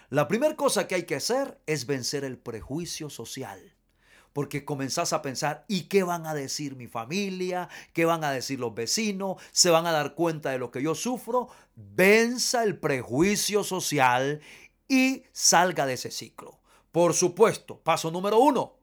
La 0.09 0.27
primera 0.27 0.55
cosa 0.55 0.87
que 0.87 0.95
hay 0.95 1.03
que 1.03 1.15
hacer 1.15 1.59
es 1.65 1.85
vencer 1.85 2.23
el 2.23 2.37
prejuicio 2.37 3.09
social. 3.09 3.75
Porque 4.33 4.65
comenzás 4.65 5.13
a 5.13 5.21
pensar, 5.21 5.63
¿y 5.67 5.83
qué 5.83 6.03
van 6.03 6.27
a 6.27 6.33
decir 6.33 6.75
mi 6.75 6.87
familia? 6.87 7.69
¿Qué 7.93 8.03
van 8.03 8.23
a 8.23 8.31
decir 8.31 8.59
los 8.59 8.75
vecinos? 8.75 9.41
¿Se 9.51 9.69
van 9.69 9.87
a 9.87 9.93
dar 9.93 10.13
cuenta 10.13 10.51
de 10.51 10.59
lo 10.59 10.71
que 10.71 10.83
yo 10.83 10.93
sufro? 10.93 11.47
Venza 11.75 12.63
el 12.63 12.77
prejuicio 12.77 13.63
social 13.63 14.41
y 14.89 15.23
salga 15.31 15.85
de 15.85 15.93
ese 15.93 16.11
ciclo. 16.11 16.59
Por 16.91 17.13
supuesto, 17.13 17.79
paso 17.79 18.11
número 18.11 18.39
uno, 18.39 18.75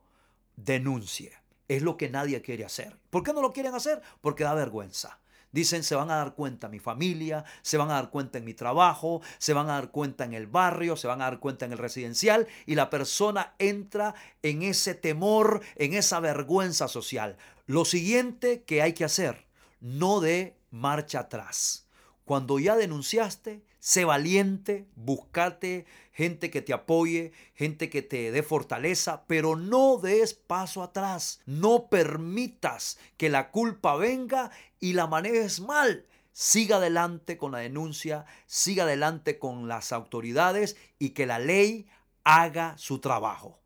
denuncie. 0.57 1.33
Es 1.68 1.83
lo 1.83 1.96
que 1.96 2.11
nadie 2.11 2.42
quiere 2.42 2.64
hacer. 2.64 2.98
¿Por 3.11 3.22
qué 3.22 3.33
no 3.33 3.42
lo 3.42 3.52
quieren 3.52 3.74
hacer? 3.74 4.02
Porque 4.20 4.44
da 4.44 4.55
vergüenza. 4.55 5.21
Dicen, 5.52 5.84
se 5.84 5.94
van 5.94 6.10
a 6.10 6.16
dar 6.16 6.34
cuenta 6.34 6.68
mi 6.68 6.78
familia, 6.78 7.44
se 7.60 7.76
van 7.76 7.90
a 7.90 7.94
dar 7.94 8.10
cuenta 8.10 8.38
en 8.38 8.44
mi 8.44 8.54
trabajo, 8.54 9.20
se 9.38 9.52
van 9.52 9.68
a 9.68 9.74
dar 9.74 9.90
cuenta 9.90 10.24
en 10.24 10.32
el 10.32 10.46
barrio, 10.46 10.96
se 10.96 11.06
van 11.06 11.20
a 11.20 11.24
dar 11.24 11.40
cuenta 11.40 11.66
en 11.66 11.72
el 11.72 11.78
residencial 11.78 12.48
y 12.64 12.74
la 12.74 12.88
persona 12.88 13.54
entra 13.58 14.14
en 14.42 14.62
ese 14.62 14.94
temor, 14.94 15.60
en 15.76 15.92
esa 15.92 16.20
vergüenza 16.20 16.88
social. 16.88 17.36
Lo 17.66 17.84
siguiente 17.84 18.62
que 18.62 18.82
hay 18.82 18.94
que 18.94 19.04
hacer, 19.04 19.46
no 19.80 20.20
de 20.20 20.56
marcha 20.70 21.20
atrás. 21.20 21.86
Cuando 22.24 22.58
ya 22.58 22.74
denunciaste, 22.76 23.62
sé 23.82 24.04
valiente, 24.04 24.86
buscate 24.94 25.86
gente 26.12 26.52
que 26.52 26.62
te 26.62 26.72
apoye, 26.72 27.32
gente 27.52 27.90
que 27.90 28.00
te 28.00 28.30
dé 28.30 28.44
fortaleza, 28.44 29.24
pero 29.26 29.56
no 29.56 29.96
des 29.96 30.34
paso 30.34 30.84
atrás. 30.84 31.40
No 31.46 31.88
permitas 31.88 32.96
que 33.16 33.28
la 33.28 33.50
culpa 33.50 33.96
venga 33.96 34.52
y 34.78 34.92
la 34.92 35.08
manejes 35.08 35.58
mal. 35.58 36.06
Siga 36.30 36.76
adelante 36.76 37.36
con 37.36 37.50
la 37.50 37.58
denuncia, 37.58 38.24
siga 38.46 38.84
adelante 38.84 39.40
con 39.40 39.66
las 39.66 39.92
autoridades 39.92 40.76
y 41.00 41.10
que 41.10 41.26
la 41.26 41.40
ley 41.40 41.88
haga 42.22 42.78
su 42.78 43.00
trabajo. 43.00 43.58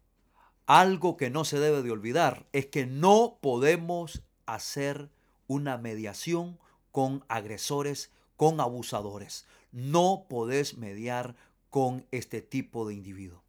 Algo 0.64 1.18
que 1.18 1.28
no 1.28 1.44
se 1.44 1.58
debe 1.58 1.82
de 1.82 1.90
olvidar 1.90 2.46
es 2.54 2.64
que 2.64 2.86
no 2.86 3.38
podemos 3.42 4.22
hacer 4.46 5.10
una 5.46 5.76
mediación 5.76 6.58
con 6.90 7.22
agresores, 7.28 8.10
con 8.38 8.60
abusadores. 8.60 9.46
No 9.76 10.24
podés 10.26 10.78
mediar 10.78 11.36
con 11.68 12.06
este 12.10 12.40
tipo 12.40 12.88
de 12.88 12.94
individuo. 12.94 13.42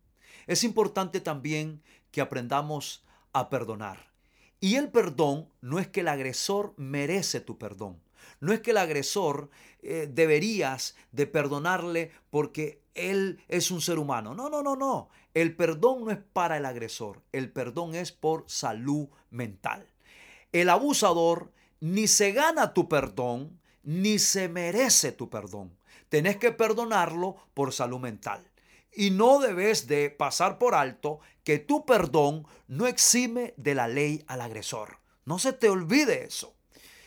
Es 0.46 0.66
importante 0.66 1.22
también 1.22 1.82
que 2.12 2.20
aprendamos 2.20 3.06
a 3.32 3.50
perdonar. 3.50 4.12
Y 4.60 4.76
el 4.76 4.92
perdón 4.92 5.48
no 5.62 5.80
es 5.80 5.88
que 5.88 6.02
el 6.02 6.10
agresor 6.10 6.74
merece 6.76 7.40
tu 7.40 7.58
perdón. 7.58 8.02
No 8.42 8.52
es 8.52 8.60
que 8.60 8.72
el 8.72 8.78
agresor 8.78 9.50
eh, 9.82 10.10
deberías 10.12 10.98
de 11.14 11.28
perdonarle 11.28 12.12
porque 12.30 12.82
él 12.94 13.40
es 13.48 13.72
un 13.72 13.80
ser 13.80 13.98
humano. 13.98 14.36
No, 14.36 14.50
no, 14.50 14.62
no, 14.62 14.76
no. 14.76 15.08
El 15.34 15.56
perdón 15.56 16.04
no 16.04 16.12
es 16.12 16.20
para 16.34 16.58
el 16.58 16.66
agresor. 16.66 17.24
El 17.32 17.54
perdón 17.54 17.96
es 17.96 18.12
por 18.12 18.44
salud 18.48 19.08
mental. 19.30 19.88
El 20.52 20.68
abusador 20.68 21.54
ni 21.80 22.08
se 22.08 22.34
gana 22.34 22.74
tu 22.74 22.90
perdón, 22.90 23.62
ni 23.84 24.20
se 24.20 24.50
merece 24.50 25.14
tu 25.14 25.30
perdón. 25.30 25.77
Tenés 26.10 26.38
que 26.38 26.52
perdonarlo 26.52 27.36
por 27.54 27.74
salud 27.74 28.00
mental. 28.00 28.50
Y 28.94 29.12
no 29.12 29.40
debes 29.40 29.88
de 29.88 30.10
pasar 30.10 30.58
por 30.58 30.74
alto 30.74 31.20
que 31.44 31.60
tu 31.60 31.86
perdón 31.86 32.48
no 32.68 32.88
exime 32.88 33.54
de 33.58 33.76
la 33.76 33.88
ley 33.88 34.24
al 34.28 34.42
agresor. 34.42 35.00
No 35.26 35.40
se 35.40 35.54
te 35.54 35.70
olvide 35.70 36.24
eso. 36.24 36.56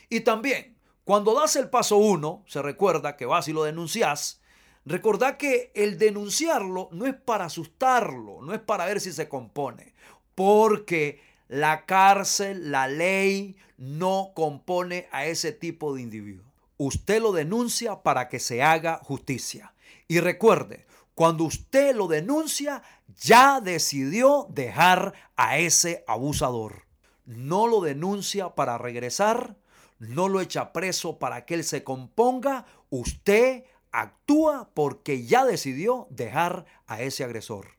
Y 0.09 0.21
también, 0.21 0.77
cuando 1.05 1.35
das 1.35 1.57
el 1.57 1.71
paso 1.71 1.97
uno, 1.97 2.45
se 2.47 2.63
recuerda 2.63 3.17
que 3.17 3.27
vas 3.27 3.49
y 3.49 3.53
lo 3.53 3.65
denuncias, 3.65 4.41
recordá 4.85 5.39
que 5.39 5.73
el 5.75 5.99
denunciarlo 5.99 6.89
no 6.93 7.07
es 7.07 7.15
para 7.15 7.47
asustarlo, 7.47 8.43
no 8.43 8.53
es 8.53 8.61
para 8.61 8.87
ver 8.87 9.01
si 9.01 9.13
se 9.13 9.29
compone, 9.29 9.95
porque 10.35 11.21
la 11.49 11.87
cárcel, 11.87 12.71
la 12.71 12.89
ley, 12.89 13.57
no 13.77 14.33
compone 14.35 15.09
a 15.11 15.27
ese 15.27 15.53
tipo 15.53 15.95
de 15.95 16.03
individuo. 16.03 16.50
Usted 16.83 17.21
lo 17.21 17.33
denuncia 17.33 18.03
para 18.03 18.31
que 18.31 18.39
se 18.39 18.63
haga 18.63 19.01
justicia. 19.03 19.75
Y 20.09 20.19
recuerde, 20.21 20.87
cuando 21.15 21.45
usted 21.45 21.95
lo 21.95 22.09
denuncia, 22.09 22.83
ya 23.21 23.61
decidió 23.61 24.47
dejar 24.49 25.13
a 25.37 25.59
ese 25.59 26.05
abusador. 26.09 26.87
No 27.27 27.67
lo 27.67 27.83
denuncia 27.83 28.55
para 28.55 28.79
regresar, 28.79 29.57
no 29.99 30.29
lo 30.29 30.41
echa 30.41 30.73
preso 30.73 31.19
para 31.19 31.45
que 31.45 31.53
él 31.53 31.65
se 31.65 31.85
componga. 31.85 32.65
Usted 32.89 33.65
actúa 33.93 34.71
porque 34.73 35.27
ya 35.27 35.45
decidió 35.45 36.07
dejar 36.09 36.65
a 36.87 37.03
ese 37.03 37.25
agresor. 37.25 37.77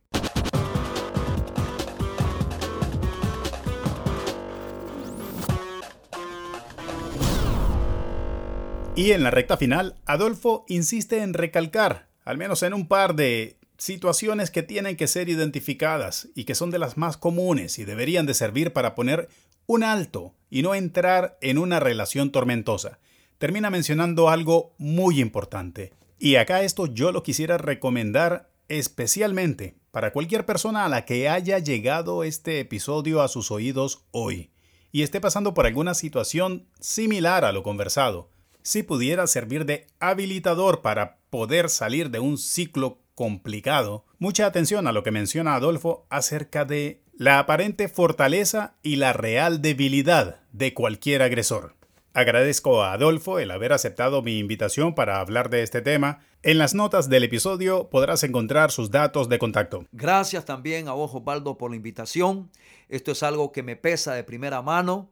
Y 9.02 9.14
en 9.14 9.24
la 9.24 9.32
recta 9.32 9.58
final, 9.58 9.96
Adolfo 10.06 10.64
insiste 10.68 11.24
en 11.24 11.34
recalcar, 11.34 12.08
al 12.24 12.38
menos 12.38 12.62
en 12.62 12.76
un 12.76 12.88
par 12.88 13.16
de 13.16 13.58
situaciones 13.80 14.52
que 14.52 14.62
tienen 14.62 14.96
que 14.96 15.08
ser 15.08 15.28
identificadas 15.28 16.30
y 16.36 16.44
que 16.44 16.54
son 16.54 16.70
de 16.70 16.78
las 16.78 16.98
más 16.98 17.18
comunes 17.18 17.80
y 17.80 17.84
deberían 17.84 18.28
de 18.28 18.36
servir 18.36 18.74
para 18.74 18.94
poner 18.94 19.28
un 19.66 19.84
alto 19.84 20.36
y 20.52 20.62
no 20.62 20.76
entrar 20.76 21.36
en 21.42 21.58
una 21.58 21.80
relación 21.80 22.32
tormentosa. 22.32 23.00
Termina 23.40 23.72
mencionando 23.72 24.30
algo 24.30 24.76
muy 24.78 25.20
importante. 25.20 25.94
Y 26.20 26.36
acá 26.36 26.62
esto 26.62 26.86
yo 26.86 27.12
lo 27.12 27.24
quisiera 27.24 27.58
recomendar 27.58 28.52
especialmente 28.68 29.78
para 29.90 30.14
cualquier 30.14 30.46
persona 30.46 30.86
a 30.86 30.90
la 30.90 31.06
que 31.06 31.28
haya 31.28 31.58
llegado 31.58 32.24
este 32.24 32.60
episodio 32.60 33.24
a 33.24 33.30
sus 33.30 33.50
oídos 33.50 34.04
hoy 34.12 34.52
y 34.92 35.02
esté 35.02 35.20
pasando 35.20 35.56
por 35.56 35.66
alguna 35.66 35.96
situación 35.96 36.68
similar 36.80 37.46
a 37.46 37.52
lo 37.52 37.64
conversado 37.64 38.30
si 38.64 38.84
pudiera 38.84 39.28
servir 39.28 39.66
de 39.66 39.88
habilitador 40.00 40.82
para 40.82 41.18
poder 41.30 41.70
salir 41.70 42.10
de 42.10 42.20
un 42.20 42.38
ciclo 42.38 43.00
complicado, 43.16 44.06
mucha 44.20 44.46
atención 44.46 44.88
a 44.88 44.92
lo 44.92 45.04
que 45.04 45.12
menciona 45.12 45.56
Adolfo 45.56 46.06
acerca 46.10 46.66
de 46.66 47.02
la 47.14 47.40
aparente 47.40 47.88
fortaleza 47.88 48.76
y 48.82 48.96
la 48.96 49.14
real 49.14 49.62
debilidad 49.62 50.42
de 50.52 50.74
cualquier 50.74 51.22
agresor. 51.22 51.76
Agradezco 52.14 52.84
a 52.84 52.94
Adolfo 52.94 53.40
el 53.40 53.52
haber 53.52 53.72
aceptado 53.72 54.22
mi 54.22 54.38
invitación 54.38 54.96
para 54.96 55.20
hablar 55.20 55.50
de 55.50 55.64
este 55.64 55.82
tema. 55.82 56.20
En 56.44 56.58
las 56.58 56.74
notas 56.74 57.08
del 57.08 57.24
episodio 57.24 57.90
podrás 57.90 58.24
encontrar 58.24 58.72
sus 58.72 58.92
datos 58.92 59.30
de 59.30 59.40
contacto. 59.40 59.86
Gracias 59.94 60.44
también 60.44 60.90
a 60.90 60.94
Ojo 60.94 61.22
Baldo 61.22 61.58
por 61.58 61.70
la 61.70 61.78
invitación. 61.78 62.50
Esto 62.90 63.12
es 63.12 63.24
algo 63.24 63.54
que 63.54 63.64
me 63.64 63.78
pesa 63.78 64.14
de 64.14 64.26
primera 64.26 64.62
mano 64.62 65.10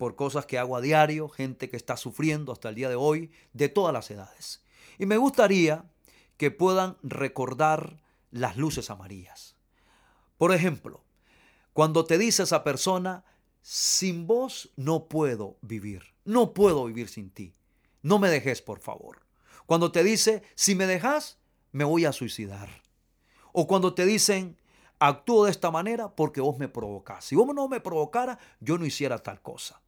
por 0.00 0.16
cosas 0.16 0.46
que 0.46 0.56
hago 0.56 0.78
a 0.78 0.80
diario, 0.80 1.28
gente 1.28 1.68
que 1.68 1.76
está 1.76 1.98
sufriendo 1.98 2.52
hasta 2.52 2.70
el 2.70 2.74
día 2.74 2.88
de 2.88 2.94
hoy, 2.94 3.30
de 3.52 3.68
todas 3.68 3.92
las 3.92 4.10
edades. 4.10 4.62
Y 4.98 5.04
me 5.04 5.18
gustaría 5.18 5.84
que 6.38 6.50
puedan 6.50 6.96
recordar 7.02 8.00
las 8.30 8.56
luces 8.56 8.88
amarillas. 8.88 9.56
Por 10.38 10.54
ejemplo, 10.54 11.04
cuando 11.74 12.06
te 12.06 12.16
dice 12.16 12.44
esa 12.44 12.64
persona, 12.64 13.26
sin 13.60 14.26
vos 14.26 14.70
no 14.74 15.06
puedo 15.06 15.58
vivir, 15.60 16.02
no 16.24 16.54
puedo 16.54 16.86
vivir 16.86 17.10
sin 17.10 17.28
ti, 17.28 17.52
no 18.00 18.18
me 18.18 18.30
dejes 18.30 18.62
por 18.62 18.80
favor. 18.80 19.20
Cuando 19.66 19.92
te 19.92 20.02
dice, 20.02 20.42
si 20.54 20.74
me 20.74 20.86
dejas, 20.86 21.36
me 21.72 21.84
voy 21.84 22.06
a 22.06 22.12
suicidar. 22.12 22.70
O 23.52 23.66
cuando 23.66 23.92
te 23.92 24.06
dicen, 24.06 24.56
actúo 24.98 25.44
de 25.44 25.50
esta 25.50 25.70
manera 25.70 26.08
porque 26.16 26.40
vos 26.40 26.56
me 26.56 26.68
provocás. 26.68 27.26
Si 27.26 27.36
vos 27.36 27.54
no 27.54 27.68
me 27.68 27.80
provocara, 27.80 28.38
yo 28.60 28.78
no 28.78 28.86
hiciera 28.86 29.18
tal 29.18 29.42
cosa. 29.42 29.82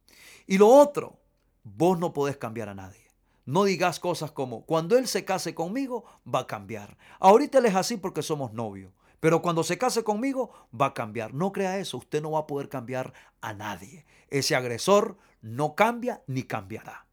Y 0.47 0.57
lo 0.57 0.67
otro, 0.67 1.19
vos 1.63 1.97
no 1.99 2.13
podés 2.13 2.37
cambiar 2.37 2.69
a 2.69 2.75
nadie. 2.75 3.07
No 3.45 3.65
digas 3.65 3.99
cosas 3.99 4.31
como, 4.31 4.65
cuando 4.65 4.97
él 4.97 5.07
se 5.07 5.25
case 5.25 5.53
conmigo, 5.53 6.05
va 6.25 6.39
a 6.39 6.47
cambiar. 6.47 6.97
Ahorita 7.19 7.57
él 7.57 7.65
es 7.65 7.75
así 7.75 7.97
porque 7.97 8.21
somos 8.21 8.53
novios. 8.53 8.93
Pero 9.19 9.41
cuando 9.41 9.63
se 9.63 9.77
case 9.77 10.03
conmigo, 10.03 10.51
va 10.79 10.87
a 10.87 10.93
cambiar. 10.93 11.33
No 11.33 11.51
crea 11.51 11.77
eso, 11.77 11.97
usted 11.97 12.21
no 12.21 12.31
va 12.31 12.39
a 12.39 12.47
poder 12.47 12.69
cambiar 12.69 13.13
a 13.41 13.53
nadie. 13.53 14.05
Ese 14.29 14.55
agresor 14.55 15.17
no 15.41 15.75
cambia 15.75 16.21
ni 16.27 16.43
cambiará. 16.43 17.05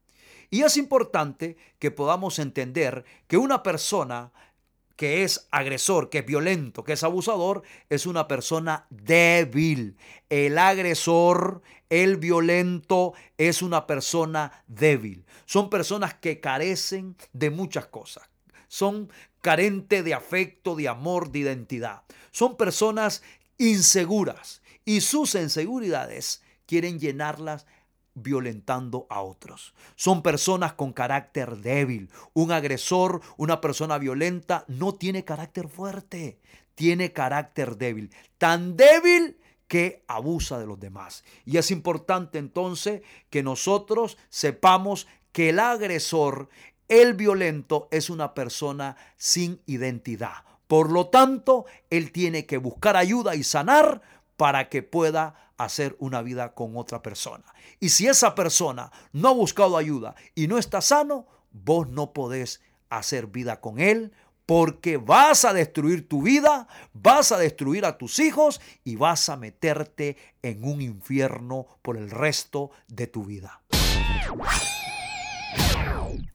Y 0.49 0.63
es 0.63 0.75
importante 0.75 1.55
que 1.79 1.91
podamos 1.91 2.37
entender 2.37 3.05
que 3.27 3.37
una 3.37 3.63
persona 3.63 4.33
que 5.01 5.23
es 5.23 5.47
agresor, 5.49 6.11
que 6.11 6.19
es 6.19 6.25
violento, 6.27 6.83
que 6.83 6.93
es 6.93 7.03
abusador, 7.03 7.63
es 7.89 8.05
una 8.05 8.27
persona 8.27 8.85
débil. 8.91 9.97
El 10.29 10.59
agresor, 10.59 11.63
el 11.89 12.17
violento, 12.17 13.13
es 13.39 13.63
una 13.63 13.87
persona 13.87 14.63
débil. 14.67 15.25
Son 15.47 15.71
personas 15.71 16.13
que 16.13 16.39
carecen 16.39 17.15
de 17.33 17.49
muchas 17.49 17.87
cosas. 17.87 18.29
Son 18.67 19.09
carentes 19.41 20.05
de 20.05 20.13
afecto, 20.13 20.75
de 20.75 20.87
amor, 20.87 21.31
de 21.31 21.39
identidad. 21.39 22.03
Son 22.29 22.55
personas 22.55 23.23
inseguras 23.57 24.61
y 24.85 25.01
sus 25.01 25.33
inseguridades 25.33 26.43
quieren 26.67 26.99
llenarlas 26.99 27.65
violentando 28.13 29.07
a 29.09 29.21
otros. 29.21 29.73
Son 29.95 30.21
personas 30.21 30.73
con 30.73 30.93
carácter 30.93 31.57
débil. 31.57 32.09
Un 32.33 32.51
agresor, 32.51 33.21
una 33.37 33.61
persona 33.61 33.97
violenta, 33.97 34.65
no 34.67 34.95
tiene 34.95 35.23
carácter 35.23 35.67
fuerte, 35.67 36.39
tiene 36.75 37.13
carácter 37.13 37.77
débil. 37.77 38.11
Tan 38.37 38.75
débil 38.75 39.37
que 39.67 40.03
abusa 40.07 40.59
de 40.59 40.65
los 40.67 40.79
demás. 40.79 41.23
Y 41.45 41.57
es 41.57 41.71
importante 41.71 42.37
entonces 42.37 43.03
que 43.29 43.41
nosotros 43.43 44.17
sepamos 44.29 45.07
que 45.31 45.49
el 45.49 45.59
agresor, 45.59 46.49
el 46.89 47.13
violento, 47.13 47.87
es 47.91 48.09
una 48.09 48.33
persona 48.33 48.97
sin 49.15 49.61
identidad. 49.65 50.43
Por 50.67 50.91
lo 50.91 51.07
tanto, 51.07 51.65
él 51.89 52.11
tiene 52.11 52.45
que 52.45 52.57
buscar 52.57 52.97
ayuda 52.97 53.35
y 53.35 53.43
sanar 53.43 54.01
para 54.41 54.69
que 54.69 54.81
pueda 54.81 55.51
hacer 55.55 55.95
una 55.99 56.23
vida 56.23 56.55
con 56.55 56.75
otra 56.75 57.03
persona. 57.03 57.45
Y 57.79 57.89
si 57.89 58.07
esa 58.07 58.33
persona 58.33 58.91
no 59.13 59.27
ha 59.27 59.33
buscado 59.33 59.77
ayuda 59.77 60.15
y 60.33 60.47
no 60.47 60.57
está 60.57 60.81
sano, 60.81 61.27
vos 61.51 61.87
no 61.87 62.11
podés 62.11 62.59
hacer 62.89 63.27
vida 63.27 63.61
con 63.61 63.79
él 63.79 64.13
porque 64.47 64.97
vas 64.97 65.45
a 65.45 65.53
destruir 65.53 66.09
tu 66.09 66.23
vida, 66.23 66.67
vas 66.91 67.31
a 67.31 67.37
destruir 67.37 67.85
a 67.85 67.99
tus 67.99 68.17
hijos 68.17 68.61
y 68.83 68.95
vas 68.95 69.29
a 69.29 69.37
meterte 69.37 70.17
en 70.41 70.63
un 70.63 70.81
infierno 70.81 71.67
por 71.83 71.95
el 71.95 72.09
resto 72.09 72.71
de 72.87 73.05
tu 73.05 73.23
vida. 73.23 73.61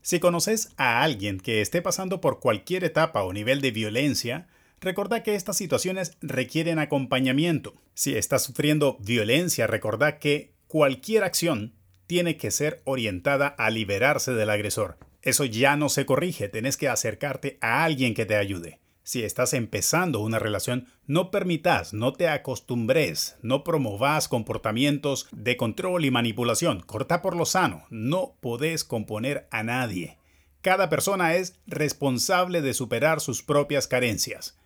Si 0.01 0.21
conoces 0.21 0.73
a 0.77 1.03
alguien 1.03 1.40
que 1.40 1.61
esté 1.61 1.83
pasando 1.83 2.21
por 2.21 2.38
cualquier 2.38 2.85
etapa 2.85 3.25
o 3.25 3.33
nivel 3.33 3.61
de 3.61 3.73
violencia, 3.73 4.47
Recordá 4.87 5.25
que 5.25 5.35
estas 5.35 5.57
situaciones 5.57 6.16
requieren 6.20 6.79
acompañamiento. 6.79 7.75
Si 7.94 8.16
estás 8.16 8.44
sufriendo 8.44 8.99
violencia, 9.01 9.66
recordá 9.66 10.20
que 10.20 10.53
cualquier 10.68 11.25
acción 11.25 11.75
tiene 12.07 12.37
que 12.37 12.53
ser 12.53 12.83
orientada 12.85 13.49
a 13.49 13.68
liberarse 13.70 14.33
del 14.33 14.49
agresor. 14.49 14.96
Eso 15.22 15.44
ya 15.44 15.75
no 15.75 15.88
se 15.88 16.07
corrige, 16.07 16.49
tenés 16.49 16.77
que 16.77 16.88
acercarte 16.88 17.59
a 17.61 17.83
alguien 17.83 18.14
que 18.14 18.27
te 18.27 18.37
ayude. 18.37 18.79
Si 19.03 19.25
estás 19.25 19.55
empezando 19.55 20.20
una 20.20 20.38
relación, 20.38 20.87
no 21.09 21.33
permitas, 21.33 21.92
no 21.92 22.12
te 22.12 22.29
acostumbres, 22.29 23.38
no 23.42 23.64
promovas 23.64 24.29
comportamientos 24.29 25.27
de 25.33 25.57
control 25.57 26.05
y 26.05 26.12
manipulación. 26.12 26.79
Corta 26.79 27.22
por 27.22 27.35
lo 27.35 27.44
sano. 27.44 27.87
No 27.90 28.37
podés 28.38 28.85
componer 28.85 29.49
a 29.51 29.64
nadie. 29.64 30.18
Cada 30.61 30.88
persona 30.88 31.35
es 31.35 31.59
responsable 31.66 32.62
de 32.62 32.72
superar 32.72 33.20
sus 33.20 33.42
propias 33.42 33.88
carencias. 33.88 34.57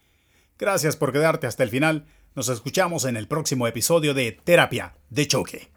Gracias 0.61 0.95
por 0.95 1.11
quedarte 1.11 1.47
hasta 1.47 1.63
el 1.63 1.71
final. 1.71 2.05
Nos 2.35 2.51
escuchamos 2.51 3.07
en 3.07 3.17
el 3.17 3.27
próximo 3.27 3.67
episodio 3.67 4.13
de 4.13 4.33
Terapia 4.33 4.95
de 5.09 5.27
Choque. 5.27 5.71